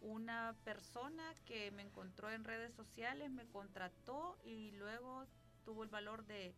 [0.00, 5.26] una persona que me encontró en redes sociales, me contrató y luego
[5.64, 6.54] tuvo el valor de,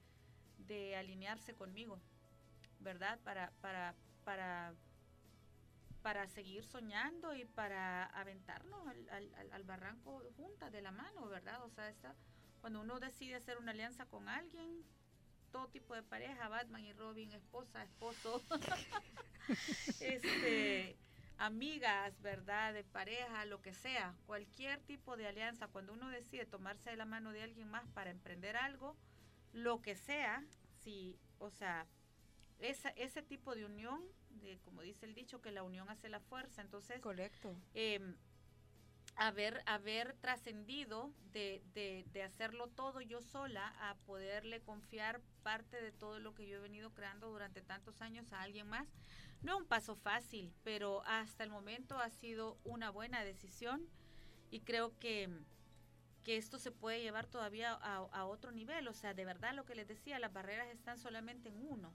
[0.96, 1.98] alinearse conmigo,
[2.80, 3.18] ¿verdad?
[3.24, 4.74] Para, para, para,
[6.02, 11.62] para seguir soñando y para aventarnos al, barranco juntas de la mano, ¿verdad?
[11.64, 12.14] O sea, esta,
[12.60, 14.84] cuando uno decide hacer una alianza con alguien,
[15.50, 18.42] todo tipo de pareja, Batman y Robin, esposa, esposo,
[20.00, 20.96] este
[21.40, 22.74] amigas, ¿verdad?
[22.74, 27.06] De pareja, lo que sea, cualquier tipo de alianza, cuando uno decide tomarse de la
[27.06, 28.94] mano de alguien más para emprender algo,
[29.52, 30.44] lo que sea,
[30.82, 31.86] si, o sea,
[32.58, 36.20] esa, ese tipo de unión, de, como dice el dicho, que la unión hace la
[36.20, 37.00] fuerza, entonces...
[37.00, 37.56] Correcto.
[37.74, 38.16] Em,
[39.16, 45.92] haber, haber trascendido de, de, de, hacerlo todo yo sola a poderle confiar parte de
[45.92, 48.88] todo lo que yo he venido creando durante tantos años a alguien más,
[49.42, 53.88] no un paso fácil, pero hasta el momento ha sido una buena decisión
[54.50, 55.28] y creo que,
[56.24, 58.88] que esto se puede llevar todavía a, otro nivel.
[58.88, 61.94] O sea, de verdad lo que les decía, las barreras están solamente en uno.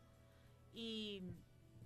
[0.73, 1.21] Y,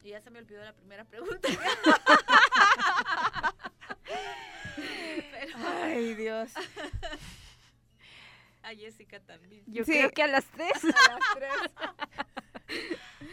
[0.04, 1.47] ya se me olvidó la primera pregunta.
[5.84, 6.52] Ay, Dios.
[8.64, 9.64] A Jessica también.
[9.68, 10.84] Yo creo que a las tres.
[10.84, 11.52] A las tres.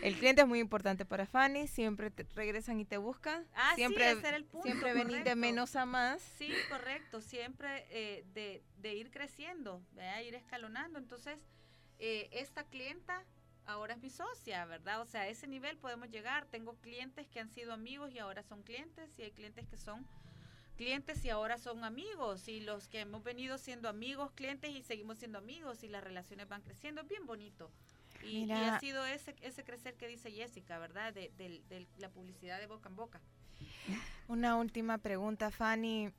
[0.02, 3.46] El cliente es muy importante para Fanny, siempre te regresan y te buscan.
[3.54, 4.66] Ah, siempre, sí, ese el punto.
[4.66, 6.22] Siempre venir de menos a más.
[6.38, 10.98] Sí, correcto, siempre eh, de, de, ir creciendo, de ir escalonando.
[10.98, 11.38] Entonces,
[11.98, 13.24] eh, esta clienta
[13.66, 15.00] ahora es mi socia, ¿verdad?
[15.00, 16.46] O sea, a ese nivel podemos llegar.
[16.46, 20.06] Tengo clientes que han sido amigos y ahora son clientes, y hay clientes que son
[20.76, 25.18] clientes y ahora son amigos, y los que hemos venido siendo amigos, clientes y seguimos
[25.18, 27.70] siendo amigos, y las relaciones van creciendo, bien bonito.
[28.22, 31.12] Y, ha sido ese, ese crecer que dice Jessica, ¿verdad?
[31.12, 33.20] De, la publicidad de boca en boca.
[34.28, 36.10] Una última pregunta, Fanny.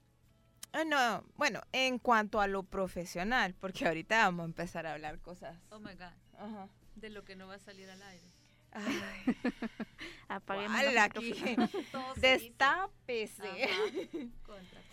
[0.74, 5.20] Ah, no, bueno, en cuanto a lo profesional, porque ahorita vamos a empezar a hablar
[5.20, 5.58] cosas.
[5.72, 6.70] Oh my God.
[7.00, 8.26] De lo que no va a salir al aire.
[8.72, 8.86] Ay.
[10.28, 11.34] Apaguemos aquí.
[12.18, 13.70] Destápese.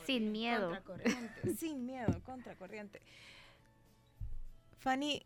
[0.04, 0.70] Sin miedo.
[0.84, 1.56] Contracorriente.
[1.56, 3.02] Sin miedo, contracorriente.
[4.78, 5.24] Fanny,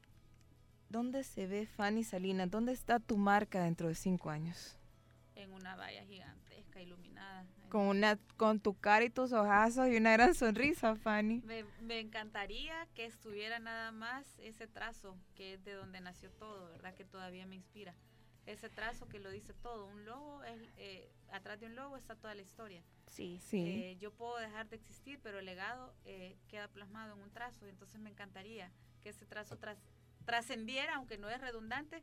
[0.89, 2.51] ¿Dónde se ve Fanny Salinas?
[2.51, 4.79] ¿Dónde está tu marca dentro de cinco años?
[5.35, 7.45] En una valla gigantesca, iluminada.
[7.69, 11.43] Con, una, con tu cara y tus ojazos y una gran sonrisa, Fanny.
[11.45, 16.71] Me, me, encantaría que estuviera nada más ese trazo, que es de donde nació todo,
[16.71, 16.95] ¿verdad?
[16.95, 17.95] Que todavía me inspira.
[18.47, 19.87] Ese trazo que lo dice todo.
[19.87, 22.83] Un logo, es, eh, atrás de un logo está toda la historia.
[23.07, 23.69] Sí, sí.
[23.69, 27.67] Eh, yo puedo dejar de existir, pero el legado eh, queda plasmado en un trazo.
[27.67, 29.79] Entonces me encantaría que ese trazo tras,
[30.25, 32.03] trascendiera, aunque no es redundante,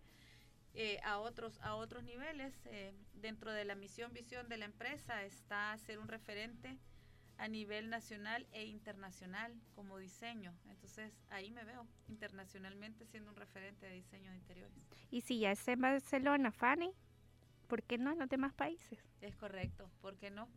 [0.75, 2.53] eh, a, otros, a otros niveles.
[2.65, 6.77] Eh, dentro de la misión, visión de la empresa está ser un referente
[7.37, 10.53] a nivel nacional e internacional como diseño.
[10.69, 14.77] Entonces ahí me veo internacionalmente siendo un referente de diseño de interiores.
[15.11, 16.91] Y si ya es en Barcelona, Fanny,
[17.67, 18.99] ¿por qué no en los demás países?
[19.21, 20.49] Es correcto, ¿por qué no?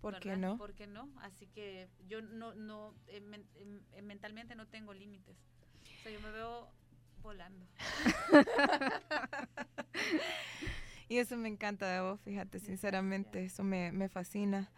[0.00, 0.56] ¿Por qué no?
[0.56, 1.10] ¿Por qué no?
[1.20, 3.20] Así que yo no, no eh,
[4.02, 5.36] mentalmente no tengo límites.
[5.98, 6.70] O sea, yo me veo
[7.22, 7.66] volando.
[11.08, 14.72] y eso me encanta de vos, fíjate, sinceramente, eso me, me fascina.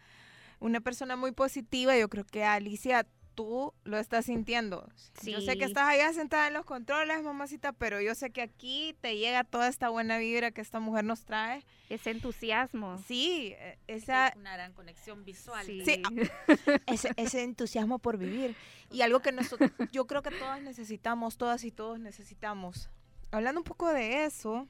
[0.59, 4.87] Una persona muy positiva, yo creo que Alicia tú lo estás sintiendo.
[5.23, 8.95] Yo sé que estás allá sentada en los controles, mamacita, pero yo sé que aquí
[9.01, 11.63] te llega toda esta buena vibra que esta mujer nos trae.
[11.89, 12.97] Ese entusiasmo.
[13.07, 14.29] Sí, e, esa...
[14.29, 15.65] Es una gran conexión visual.
[15.65, 16.01] Sí,
[16.87, 18.55] ese, ese, entusiasmo por vivir.
[18.91, 22.89] Y algo que nosotros, yo creo que todas necesitamos, todas y todos necesitamos.
[23.31, 24.67] Hablando un poco de eso,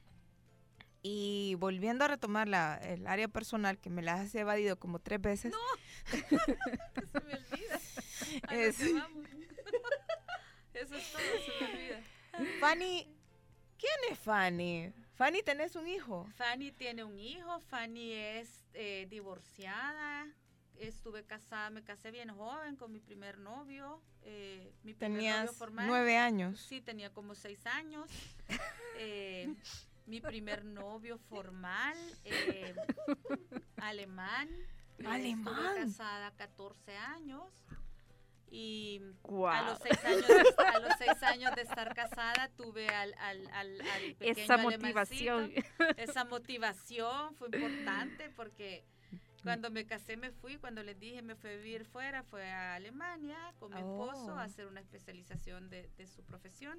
[1.06, 5.20] Y volviendo a retomar la, el área personal, que me la has evadido como tres
[5.20, 5.52] veces.
[5.52, 5.60] No,
[6.06, 7.63] se me olvida.
[8.52, 8.80] Es...
[10.74, 12.02] Eso es todo, se me olvida.
[12.60, 13.08] Fanny,
[13.78, 14.92] ¿quién es Fanny?
[15.16, 16.28] Fanny, ¿tenés un hijo?
[16.36, 20.28] Fanny tiene un hijo, Fanny es eh, divorciada,
[20.76, 24.02] estuve casada, me casé bien joven con mi primer novio.
[24.24, 25.88] Eh, mi primer Tenías novio formal.
[25.88, 26.60] nueve años.
[26.60, 28.10] Sí, tenía como seis años.
[28.98, 29.54] eh,
[30.06, 32.74] mi primer novio formal, eh,
[33.78, 34.50] alemán.
[35.06, 35.54] Alemán.
[35.56, 37.64] Estuve casada 14 años.
[38.56, 39.02] Y
[39.50, 43.48] a, los seis años de, a los seis años de estar casada tuve al, al,
[43.48, 45.52] al, al pequeño Esa motivación.
[45.98, 48.86] Esa motivación fue importante porque
[49.42, 52.76] cuando me casé me fui, cuando les dije me fui a vivir fuera, fue a
[52.76, 54.40] Alemania con mi esposo a oh.
[54.40, 56.78] hacer una especialización de, de su profesión.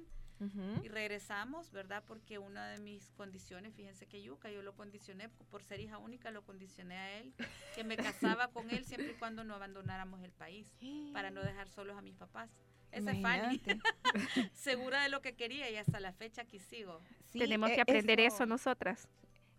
[0.83, 2.03] Y regresamos, ¿verdad?
[2.05, 6.29] Porque una de mis condiciones, fíjense que Yuca, yo lo condicioné, por ser hija única,
[6.31, 7.33] lo condicioné a él,
[7.73, 10.73] que me casaba con él siempre y cuando no abandonáramos el país,
[11.13, 12.49] para no dejar solos a mis papás.
[12.91, 13.61] Esa es Fanny,
[14.53, 17.01] segura de lo que quería y hasta la fecha aquí sigo.
[17.33, 19.09] Tenemos que e, aprender eso, nosotras.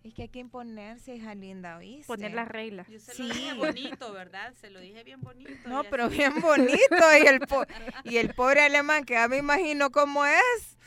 [0.07, 2.07] Es que hay que imponerse, hija linda, ¿oíste?
[2.07, 2.87] Poner las reglas.
[2.87, 4.55] Yo se lo dije bonito, ¿verdad?
[4.61, 5.69] Se lo dije bien bonito.
[5.69, 6.79] No, pero bien bonito.
[7.21, 7.41] y, el
[8.05, 10.79] y el pobre alemán, que ya me imagino cómo es.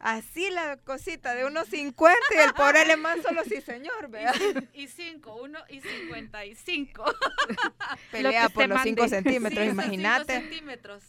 [0.00, 4.32] Así la cosita de unos 50 y el pobre alemán solo sí, señor, vea.
[4.72, 7.04] Y 5, 1 y 55.
[8.10, 10.32] Pelea por los 5 centímetros, imagínate.
[10.32, 11.04] 5 centímetros.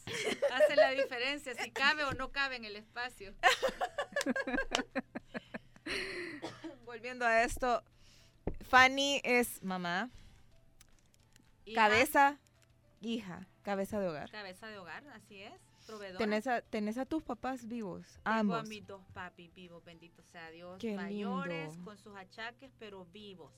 [0.54, 3.34] Hace la diferencia si cabe o no cabe en el espacio.
[6.96, 7.84] volviendo a esto,
[8.70, 10.10] Fanny es mamá,
[11.74, 12.40] cabeza,
[13.02, 14.32] hija, cabeza de hogar.
[14.32, 15.52] Cabeza de hogar, así es.
[15.86, 16.62] Proveedora.
[16.62, 18.08] ¿Tenés a, tus papás vivos?
[18.24, 18.60] Tengo ambos.
[18.60, 20.82] a mis dos papis vivos, bendito sea Dios.
[20.96, 23.52] mayores, con sus achaques, pero vivos.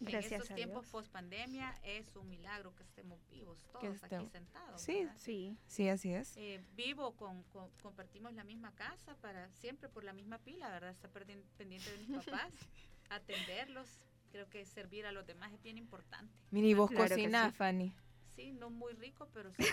[0.00, 4.80] Gracias en estos tiempos post pandemia es un milagro que estemos vivos todos aquí sentados.
[4.80, 6.36] Sí, sí, sí, así es.
[6.36, 7.44] Eh, vivo, con,
[7.82, 10.90] compartimos la misma casa para siempre por la misma pila, ¿verdad?
[10.90, 12.52] Está pendiente de mis papás,
[13.08, 13.88] atenderlos.
[14.32, 16.32] Creo que servir a los demás es bien importante.
[16.50, 17.94] Mini, vos cocinas, Fanny.
[18.34, 19.64] Sí, no muy rico, pero sí.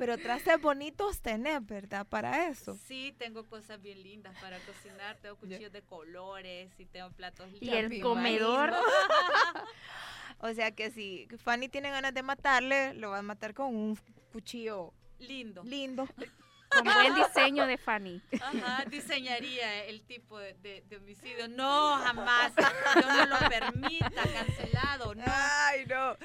[0.00, 2.06] Pero trastes bonitos tenés, ¿verdad?
[2.06, 2.74] Para eso.
[2.88, 5.18] Sí, tengo cosas bien lindas para cocinar.
[5.20, 7.68] Tengo cuchillos de colores y tengo platos lindos.
[7.68, 8.72] Y el comedor.
[10.38, 13.98] o sea que si Fanny tiene ganas de matarle, lo va a matar con un
[14.32, 15.62] cuchillo lindo.
[15.64, 16.08] Lindo.
[16.70, 18.22] Con buen diseño de Fanny.
[18.40, 21.48] Ajá, diseñaría el tipo de, homicidio.
[21.48, 22.52] No, jamás.
[22.94, 25.14] Yo no lo permita, cancelado.
[25.14, 25.24] No.
[25.26, 26.16] Ay, no.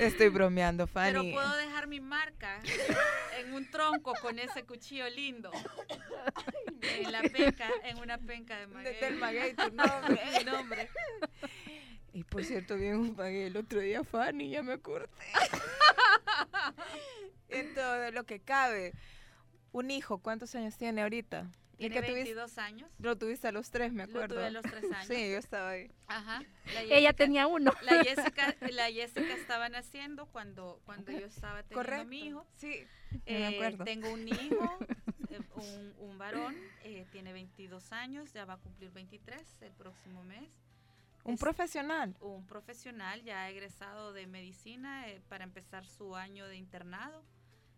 [0.00, 1.12] Estoy bromeando, Fanny.
[1.12, 2.60] Pero puedo dejar mi marca
[3.38, 5.50] en un tronco con ese cuchillo lindo.
[6.82, 9.00] En la penca, en una penca de maguey.
[9.00, 10.20] Del maguey, tu nombre.
[10.38, 10.90] Mi nombre.
[12.12, 15.08] Y por cierto, bien un maguey el otro día, Fanny, ya me acordé.
[17.48, 18.94] en todo lo que cabe
[19.72, 21.50] un hijo, ¿cuántos años tiene ahorita?
[21.76, 22.90] Tiene 22 años.
[22.98, 24.34] Lo tuviste a los tres, me acuerdo.
[24.36, 25.06] Lo tuve a los tres años.
[25.08, 25.90] sí, yo estaba ahí.
[26.06, 26.42] Ajá.
[26.88, 27.72] Ella tenía uno.
[27.82, 32.46] La Jessica, la Jessica estaba naciendo cuando, cuando yo estaba teniendo mi hijo.
[32.56, 33.84] Sí, me eh, acuerdo.
[33.84, 34.78] Tengo un hijo,
[35.30, 36.54] eh, un, un, varón,
[36.84, 40.50] eh, tiene 22 años, ya va a cumplir 23 el próximo mes.
[41.24, 42.16] ¿Un profesional?
[42.20, 47.24] Un profesional ya egresado de medicina para empezar su año de internado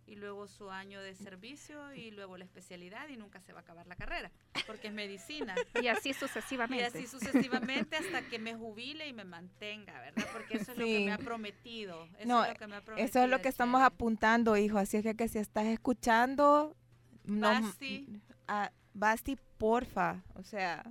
[0.06, 3.62] y luego su año de servicio y luego la especialidad y nunca se va a
[3.62, 4.30] acabar la carrera
[4.66, 5.54] porque es medicina.
[5.82, 6.84] Y así sucesivamente.
[6.84, 10.24] Y así sucesivamente hasta que me jubile y me mantenga, ¿verdad?
[10.32, 12.08] Porque eso es lo que me ha prometido.
[12.18, 13.08] Eso no, es lo que me ha prometido.
[13.08, 14.78] Eso es lo que estamos apuntando, hijo.
[14.78, 16.76] Así es que, si estás escuchando,
[17.24, 18.22] Basti.
[18.48, 20.22] No, Basti, porfa.
[20.34, 20.84] O sea,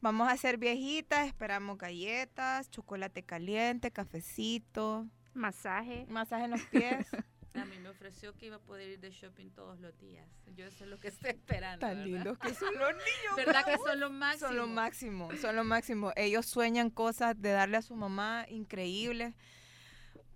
[0.00, 5.06] vamos a ser viejitas, esperamos galletas, chocolate caliente, cafecito.
[5.34, 6.06] Masaje.
[6.08, 7.06] Masaje en los pies.
[7.62, 10.28] A mí me ofreció que iba a poder ir de shopping todos los días.
[10.56, 11.86] Yo eso es lo que estoy esperando.
[11.86, 13.36] Tan lindos que son los niños.
[13.36, 14.48] ¿Verdad que son lo máximo?
[14.48, 16.12] Son lo máximo, son lo máximo.
[16.16, 19.34] Ellos sueñan cosas de darle a su mamá increíbles.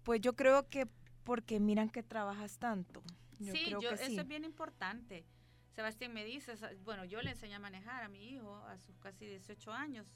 [0.05, 0.86] Pues yo creo que
[1.24, 3.03] porque miran que trabajas tanto.
[3.39, 5.27] sí, yo, eso es bien importante.
[5.74, 9.27] Sebastián me dice, bueno, yo le enseñé a manejar a mi hijo a sus casi
[9.27, 10.12] 18 años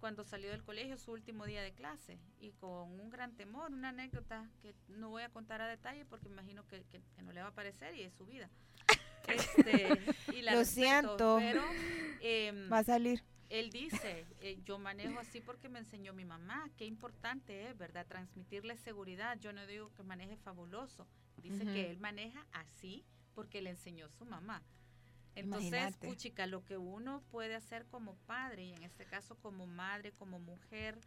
[0.00, 3.90] cuando salió del colegio su último día de clase y con un gran temor, una
[3.90, 6.82] anécdota que no voy a contar a detalle porque imagino que,
[7.22, 8.48] no le va a parecer y es su vida.
[9.28, 11.62] Este, y la Lo siento, pero
[12.22, 13.22] em, va a salir.
[13.50, 18.06] Él dice, eh, yo manejo así porque me enseñó mi mamá, qué importante es, ¿verdad?
[18.06, 19.38] Transmitirle seguridad.
[19.38, 21.06] Yo no digo que maneje fabuloso,
[21.42, 23.04] dice que él maneja así
[23.34, 24.62] porque le enseñó su mamá.
[25.40, 30.12] Entonces, puchica, lo que uno puede hacer como padre, y en este caso como madre,
[30.12, 30.98] como mujer,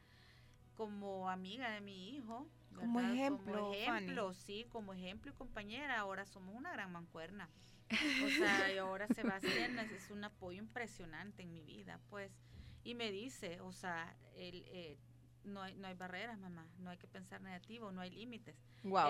[0.75, 2.47] como amiga de mi hijo.
[2.75, 3.53] Como ejemplo.
[3.53, 5.99] Como ejemplo, sí, como ejemplo y compañera.
[5.99, 7.49] Ahora somos una gran mancuerna.
[7.89, 12.31] O sea, y ahora se va haciendo, es un apoyo impresionante en mi vida, pues.
[12.83, 14.97] Y me dice, o sea, el, eh,
[15.43, 18.55] no, hay, no hay barreras, mamá, no hay que pensar negativo, no hay límites.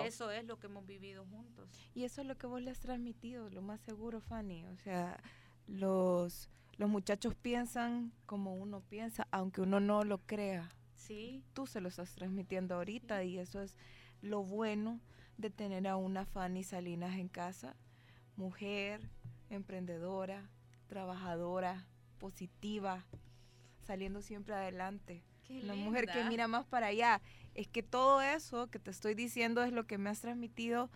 [0.04, 1.70] Eso es lo que hemos vivido juntos.
[1.94, 4.64] Y eso es lo que vos le has transmitido, lo más seguro, Fanny.
[4.66, 5.20] O sea,
[5.66, 10.70] los, los muchachos piensan como uno piensa, aunque uno no lo crea.
[10.94, 11.44] Sí.
[11.52, 13.76] Tú se lo estás transmitiendo ahorita y eso es
[14.20, 15.00] lo bueno
[15.36, 17.76] de tener a una Fanny Salinas en casa,
[18.36, 19.10] mujer,
[19.50, 20.48] emprendedora,
[20.86, 21.86] trabajadora,
[22.18, 23.04] positiva,
[23.80, 25.24] saliendo siempre adelante.
[25.48, 27.20] La mujer que mira más para allá.
[27.54, 30.90] Es que todo eso que te estoy diciendo es lo que me has transmitido,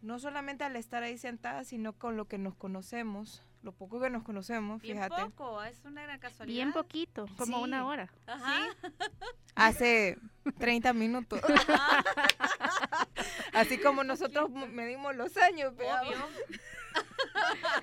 [0.00, 4.10] no solamente al estar ahí sentada, sino con lo que nos conocemos, lo poco que
[4.10, 5.22] nos conocemos, Bien fíjate.
[5.22, 6.54] poco, es una gran casualidad.
[6.54, 8.10] Bien poquito, como una hora.
[8.26, 8.60] Ajá.
[9.54, 10.18] Hace
[10.58, 11.40] 30 minutos.
[13.52, 16.18] Así como nosotros medimos los años, Obvio.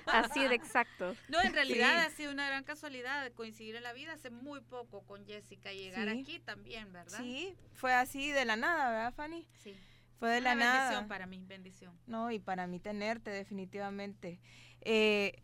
[0.06, 1.14] Así de exacto.
[1.28, 4.60] No, en realidad ha sido una gran casualidad de coincidir en la vida hace muy
[4.60, 7.18] poco con Jessica y llegar aquí también, ¿verdad?
[7.18, 9.46] Sí, fue así de la nada, ¿verdad, Fanny?
[9.62, 9.74] Sí.
[10.18, 10.82] Fue de la nada.
[10.84, 11.98] bendición para mí, bendición.
[12.06, 14.40] No, y para mí tenerte definitivamente.
[14.82, 15.42] Eh,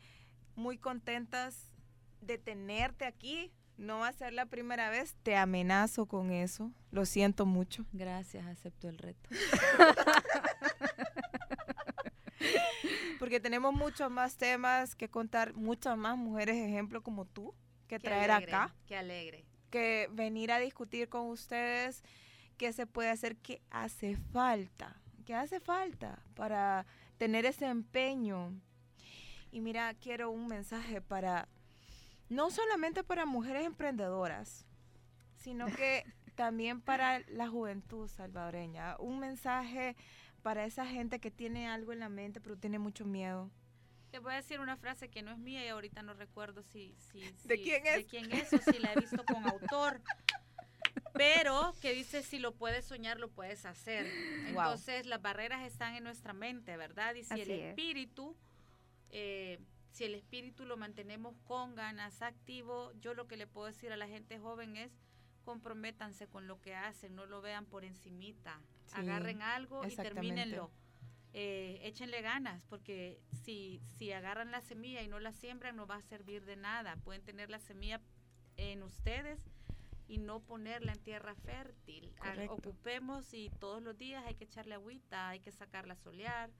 [0.54, 1.72] muy contentas
[2.20, 3.52] de tenerte aquí.
[3.76, 6.72] No va a ser la primera vez, te amenazo con eso.
[6.90, 7.86] Lo siento mucho.
[7.92, 9.30] Gracias, acepto el reto.
[13.18, 17.54] Porque tenemos muchos más temas que contar, muchas más mujeres ejemplo como tú
[17.86, 18.74] que traer acá.
[18.86, 19.44] Qué alegre.
[19.70, 22.02] Que venir a discutir con ustedes
[22.56, 26.86] qué se puede hacer, qué hace falta, qué hace falta para
[27.16, 28.52] tener ese empeño.
[29.50, 31.48] Y mira, quiero un mensaje para,
[32.28, 34.66] no solamente para mujeres emprendedoras,
[35.36, 38.96] sino que también para la juventud salvadoreña.
[38.98, 39.96] Un mensaje
[40.42, 43.50] para esa gente que tiene algo en la mente pero tiene mucho miedo.
[44.10, 46.94] Te voy a decir una frase que no es mía y ahorita no recuerdo si,
[46.98, 47.96] si, ¿De quién es?
[47.96, 50.00] De quién es o si la he visto con autor.
[51.12, 54.06] Pero que dice, si lo puedes soñar, lo puedes hacer.
[54.46, 57.14] Entonces, las barreras están en nuestra mente, ¿verdad?
[57.16, 58.36] Y si el espíritu,
[59.10, 59.58] eh,
[59.90, 63.96] si el espíritu lo mantenemos con ganas, activo, yo lo que le puedo decir a
[63.96, 64.92] la gente joven es,
[65.48, 68.60] comprométanse con lo que hacen, no lo vean por encimita.
[68.92, 70.70] Agarren algo y termínenlo.
[71.32, 75.94] Eh, échenle ganas, porque si, si agarran la semilla y no la siembran, no va
[75.96, 76.96] a servir de nada.
[76.96, 78.02] Pueden tener la semilla
[78.58, 79.40] en ustedes
[80.06, 82.12] y no ponerla en tierra fértil.
[82.50, 86.50] ocupemos y todos los días hay que echarle agüita, hay que sacarla a solear,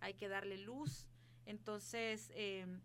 [0.00, 1.08] hay que darle luz.
[1.46, 2.82] Entonces, em,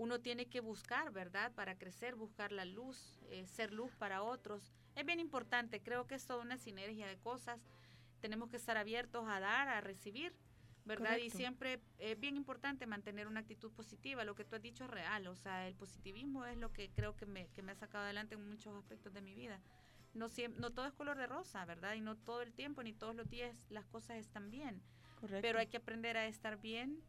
[0.00, 1.52] uno tiene que buscar, ¿verdad?
[1.52, 4.72] Para crecer, buscar la luz, eh, ser luz para otros.
[4.96, 7.60] Es bien importante, creo que es toda una sinergia de cosas.
[8.22, 10.34] Tenemos que estar abiertos a dar, a recibir,
[10.86, 11.18] ¿verdad?
[11.18, 14.24] Y siempre es bien importante mantener una actitud positiva.
[14.24, 17.14] Lo que tú has dicho es real, o sea, el positivismo es lo que creo
[17.14, 19.60] que me, que me ha sacado adelante en muchos aspectos de mi vida.
[20.14, 21.92] No, no todo es color de rosa, ¿verdad?
[21.92, 24.80] Y no todo el tiempo ni todos los días las cosas están bien.
[25.20, 25.42] Correcto.
[25.42, 27.02] Pero hay que aprender a estar bien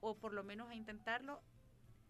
[0.00, 1.42] o por lo menos a intentarlo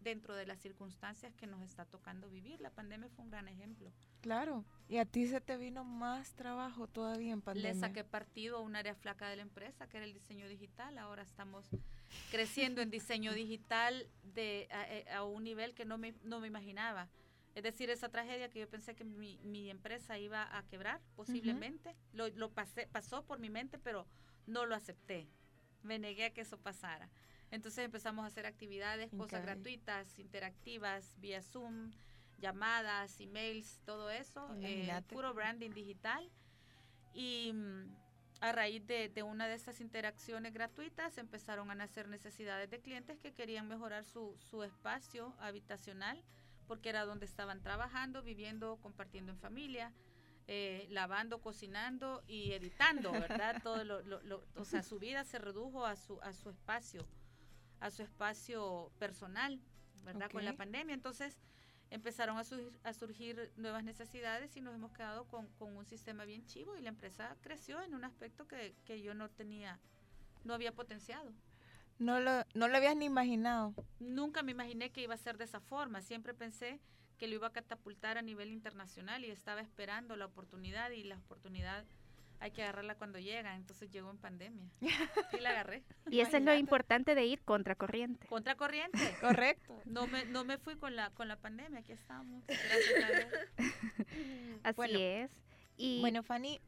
[0.03, 2.61] dentro de las circunstancias que nos está tocando vivir.
[2.61, 3.91] La pandemia fue un gran ejemplo.
[4.21, 7.73] Claro, y a ti se te vino más trabajo todavía en pandemia.
[7.73, 10.97] Le saqué partido a un área flaca de la empresa, que era el diseño digital.
[10.97, 11.65] Ahora estamos
[12.31, 14.67] creciendo en diseño digital de,
[15.11, 17.09] a, un nivel que no me, no me imaginaba.
[17.55, 21.95] Es decir, esa tragedia que yo pensé que mi, mi empresa iba a quebrar, posiblemente,
[22.11, 24.07] lo, lo pasé, pasó por mi mente, pero
[24.47, 25.27] no lo acepté.
[25.83, 27.09] Me negué a que eso pasara.
[27.53, 31.91] Entonces empezamos a hacer actividades, cosas gratuitas, interactivas, vía Zoom,
[32.39, 36.31] llamadas, emails, todo eso, eh, puro branding digital.
[37.13, 37.95] Y mm,
[38.41, 43.33] a raíz de, una de estas interacciones gratuitas empezaron a nacer necesidades de clientes que
[43.33, 46.23] querían mejorar su, su espacio habitacional
[46.65, 49.93] porque era donde estaban trabajando, viviendo, compartiendo en familia.
[50.47, 53.61] Eh, lavando, cocinando y editando, ¿verdad?
[53.63, 57.07] Todo lo, lo, o sea, su vida se redujo a su, a su espacio
[57.83, 59.59] a su espacio personal,
[60.05, 60.31] ¿verdad?
[60.31, 60.95] Con la pandemia.
[60.95, 61.37] Entonces
[61.89, 62.43] empezaron a,
[62.83, 66.89] a, surgir nuevas necesidades y nos hemos quedado con, un sistema bien chivo y la
[66.89, 69.79] empresa creció en un aspecto que, yo no tenía,
[70.45, 71.33] no había potenciado.
[71.99, 73.73] No lo, no lo habías ni imaginado.
[73.99, 76.01] Nunca me imaginé que iba a ser de esa forma.
[76.01, 76.79] Siempre pensé
[77.17, 81.17] que lo iba a catapultar a nivel internacional y estaba esperando la oportunidad y la
[81.17, 81.85] oportunidad
[82.39, 84.65] hay que agarrarla cuando llega, entonces llegó en pandemia
[85.33, 85.83] y la agarré.
[86.09, 88.27] Y eso es lo importante de ir contracorriente.
[88.27, 88.97] Contracorriente.
[89.21, 89.81] Correcto.
[89.85, 92.43] No me, no me fui con la, con la pandemia, aquí estamos.
[94.63, 95.31] Así es.
[95.77, 96.59] Y Bueno, Fanny,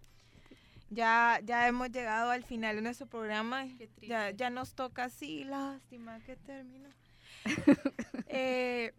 [0.89, 3.65] ya, ya hemos llegado al final de nuestro programa.
[3.77, 4.07] Qué triste.
[4.07, 6.89] Ya, ya nos toca así, lástima que terminó.
[8.27, 8.93] Eh,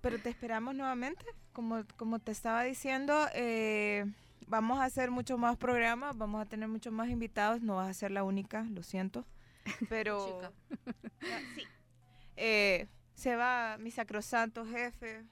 [0.00, 4.04] pero te esperamos nuevamente, como, como te estaba diciendo, eh,
[4.46, 7.94] vamos a hacer muchos más programas, vamos a tener muchos más invitados, no vas a
[7.94, 9.26] ser la única, lo siento,
[9.88, 10.52] pero Chica.
[11.56, 11.62] sí.
[12.36, 15.22] Eh, se va mi sacrosanto jefe,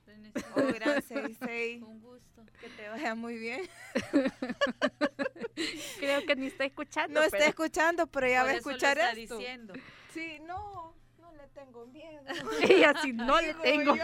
[0.54, 2.44] oh gran 66, Un gusto.
[2.60, 3.62] que te vaya muy bien.
[5.98, 7.20] creo que ni está escuchando.
[7.20, 9.36] No está escuchando, pero ya va a eso lo escuchar está esto.
[9.38, 9.74] diciendo.
[10.12, 12.22] Sí, no, no le tengo miedo.
[12.68, 13.96] Ella sí no le tengo.
[13.96, 14.02] yo.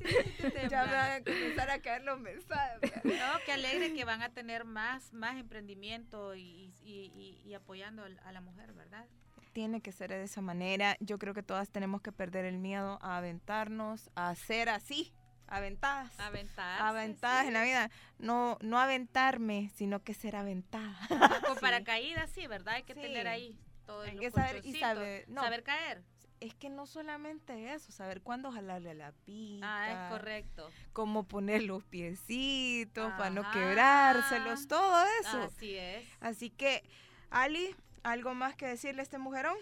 [0.70, 2.92] ya me van a comenzar a caer los mensajes.
[3.04, 3.12] No,
[3.44, 8.32] qué alegre que van a tener más, más emprendimiento y, y- y- y apoyando a
[8.32, 9.06] la mujer, ¿verdad?
[9.52, 10.96] Tiene que ser de esa manera.
[11.00, 15.12] Yo creo que todas tenemos que perder el miedo a aventarnos, a ser así,
[15.48, 16.18] aventadas.
[16.20, 16.80] Aventar.
[16.80, 17.90] Aventadas en la vida.
[18.18, 20.96] No, no aventarme, sino que ser aventada.
[21.08, 21.18] Con
[21.56, 21.60] Sí.
[21.60, 22.74] paracaídas, sí, ¿verdad?
[22.74, 23.00] Hay que Sí.
[23.00, 25.42] tener ahí todo Hay el que saber y saber- no.
[25.42, 26.04] saber caer.
[26.40, 29.66] Es que no solamente eso, saber cuándo jalarle la pita.
[29.66, 30.70] Ah, es correcto.
[30.94, 35.42] Cómo poner los piecitos para no quebrárselos, todo eso.
[35.42, 36.08] Así es.
[36.20, 36.82] Así que,
[37.28, 39.56] Ali, ¿algo más que decirle a este mujerón?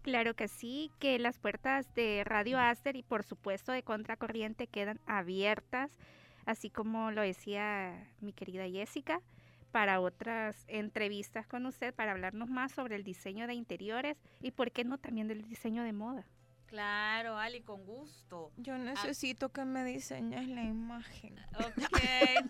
[0.00, 5.00] Claro que sí, que las puertas de Radio Aster y por supuesto de Contracorriente quedan
[5.04, 5.98] abiertas,
[6.46, 9.20] así como lo decía mi querida Jessica,
[9.76, 14.72] para otras entrevistas con usted, para hablarnos más sobre el diseño de interiores y por
[14.72, 16.24] qué no también del diseño de moda.
[16.66, 18.50] Claro, Ali, con gusto.
[18.56, 21.38] Yo necesito que me diseñes la imagen.
[21.58, 21.98] Ok,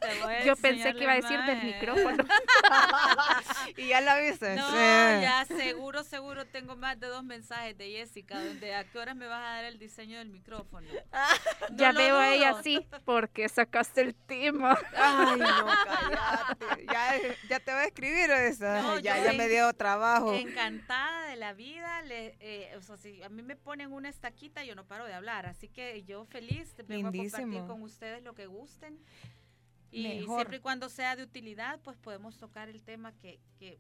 [0.00, 2.24] te voy a Yo pensé que iba a decir del micrófono.
[3.76, 4.56] y ya la viste.
[4.56, 4.76] No, Sí.
[5.22, 9.26] ya seguro, seguro tengo más de dos mensajes de Jessica donde a qué horas me
[9.26, 10.86] vas a dar el diseño del micrófono.
[11.70, 14.78] No ya veo a ella así, porque sacaste el tema.
[14.96, 16.86] Ay, no, cállate.
[16.86, 17.14] Ya,
[17.48, 18.64] ya te voy a escribir eso.
[18.66, 20.32] No, ya, ya en- me dio trabajo.
[20.34, 24.64] Encantada de la vida, le, eh, o sea, si a mí me ponen una estaquita,
[24.64, 27.42] yo no paro de hablar, así que yo feliz vengo a Lindísimo.
[27.42, 28.98] compartir con ustedes lo que gusten.
[29.90, 30.36] Y Mejor.
[30.40, 33.78] siempre y cuando sea de utilidad, pues podemos tocar el tema que, que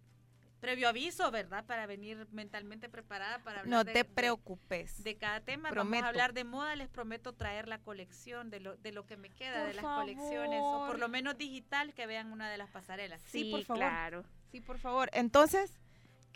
[0.60, 1.64] previo aviso, ¿verdad?
[1.66, 5.02] Para venir mentalmente preparada para hablar No de- te de- preocupes.
[5.04, 5.68] de cada tema.
[5.70, 6.02] Prometo.
[6.02, 9.16] Vamos a hablar de moda, les prometo traer la colección de lo, de lo que
[9.16, 10.88] me queda Por de las colecciones, o favor.
[10.90, 13.20] por lo menos digital, que vean una de las pasarelas.
[13.26, 13.80] Sí, por favor.
[13.82, 14.24] claro.
[14.50, 15.10] Sí, por favor.
[15.12, 15.72] Entonces,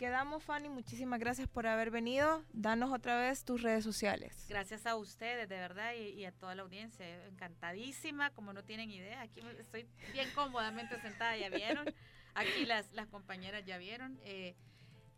[0.01, 0.67] quedamos, Fanny.
[0.67, 2.43] Muchísimas gracias por haber venido.
[2.53, 4.47] Danos otra vez tus redes sociales.
[4.49, 7.05] Gracias a ustedes, de verdad, y, a toda la audiencia.
[7.27, 9.21] Encantadísima, como no tienen idea.
[9.21, 11.85] Aquí estoy bien cómodamente sentada, ya vieron.
[12.33, 14.19] Aquí las, las compañeras ya vieron.
[14.23, 14.55] Eh,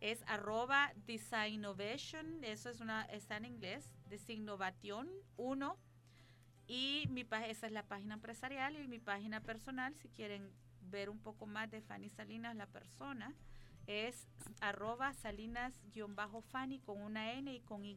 [0.00, 5.08] es arroba designovation, eso es una, está en inglés, designovation
[5.38, 5.78] 1.
[6.66, 10.52] Y mi esa es la página empresarial y mi página personal, si quieren
[10.82, 13.34] ver un poco más de Fanny Salinas, la persona,
[13.86, 14.26] es
[14.60, 17.96] arroba salinas-fanny con una N y con Y.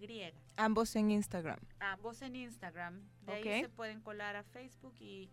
[0.55, 1.59] Ambos en Instagram.
[1.79, 3.01] Ambos en Instagram.
[3.25, 3.45] De Ok.
[3.47, 5.29] ahí se pueden colar a Facebook y,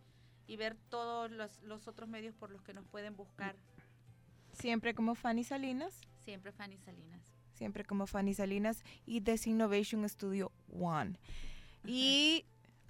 [0.46, 3.56] y ver todos los, los otros medios por los que nos pueden buscar.
[4.52, 6.00] Siempre como Fanny Salinas.
[6.24, 7.20] Siempre Fanny Salinas.
[7.52, 11.18] Siempre como Fanny Salinas y This Innovation Studio One.
[11.86, 12.46] Y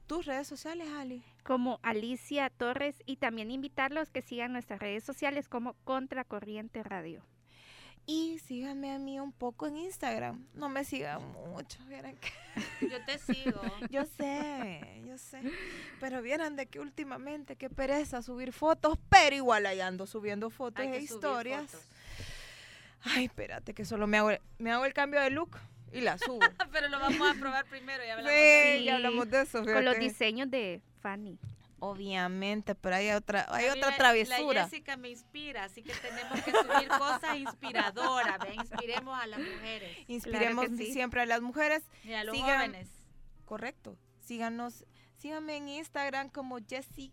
[0.06, 1.24] tus redes sociales, Ali.
[1.42, 7.24] Como Alicia Torres y también invitarlos que sigan nuestras redes sociales como Contracorriente Radio.
[8.06, 10.46] Y síganme a mí un poco en Instagram.
[10.54, 12.32] No me sigan mucho, vieran que-
[12.90, 13.60] Yo te sigo.
[13.90, 15.40] Yo sé, yo sé.
[16.00, 20.84] Pero vieran de que últimamente, qué pereza subir fotos, pero igual ahí ando subiendo fotos
[20.84, 21.70] e historias.
[21.70, 21.86] fotos.
[23.04, 25.56] Ay, espérate, que solo me hago, el- me hago el cambio de look
[25.92, 26.40] y la subo.
[26.72, 28.84] Pero lo vamos a probar primero y hablamos sí, de Sí.
[28.84, 29.62] ya hablamos de eso.
[29.64, 31.38] Con los diseños de Fanny.
[31.84, 34.54] Obviamente, pero hay otra, hay otra la- travesura.
[34.62, 38.38] La Jessica me inspira, así que tenemos que subir cosas inspiradoras.
[38.54, 40.92] Inspiremos a las mujeres Inspiremos Claro que sí.
[40.92, 41.82] siempre a las mujeres.
[42.04, 42.88] y a los Sigan- jóvenes.
[43.44, 43.96] Correcto.
[44.20, 44.84] Síganos,
[45.18, 47.12] síganme en Instagram como Jessie.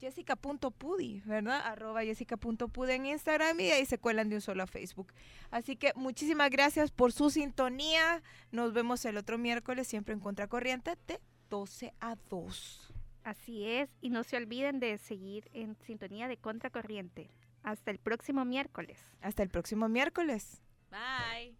[0.00, 1.60] Jessica.pudi, ¿verdad?
[1.66, 5.12] Arroba Jessica.pudi en Instagram y ahí se cuelan de un solo a Facebook.
[5.50, 8.22] Así que muchísimas gracias por su sintonía.
[8.50, 11.20] Nos vemos el otro miércoles, siempre en Contracorriente, de
[11.50, 12.94] 12 a 2.
[13.22, 17.30] Así es, y no se olviden de seguir en sintonía de Contracorriente.
[17.62, 18.98] Hasta el próximo miércoles.
[19.20, 20.62] Hasta el próximo miércoles.
[20.90, 21.54] Bye.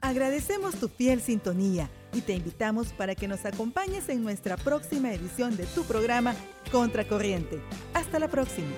[0.00, 5.56] Agradecemos tu fiel sintonía y te invitamos para que nos acompañes en nuestra próxima edición
[5.56, 6.34] de tu programa
[6.70, 7.60] Contracorriente.
[7.92, 8.70] Hasta la próxima.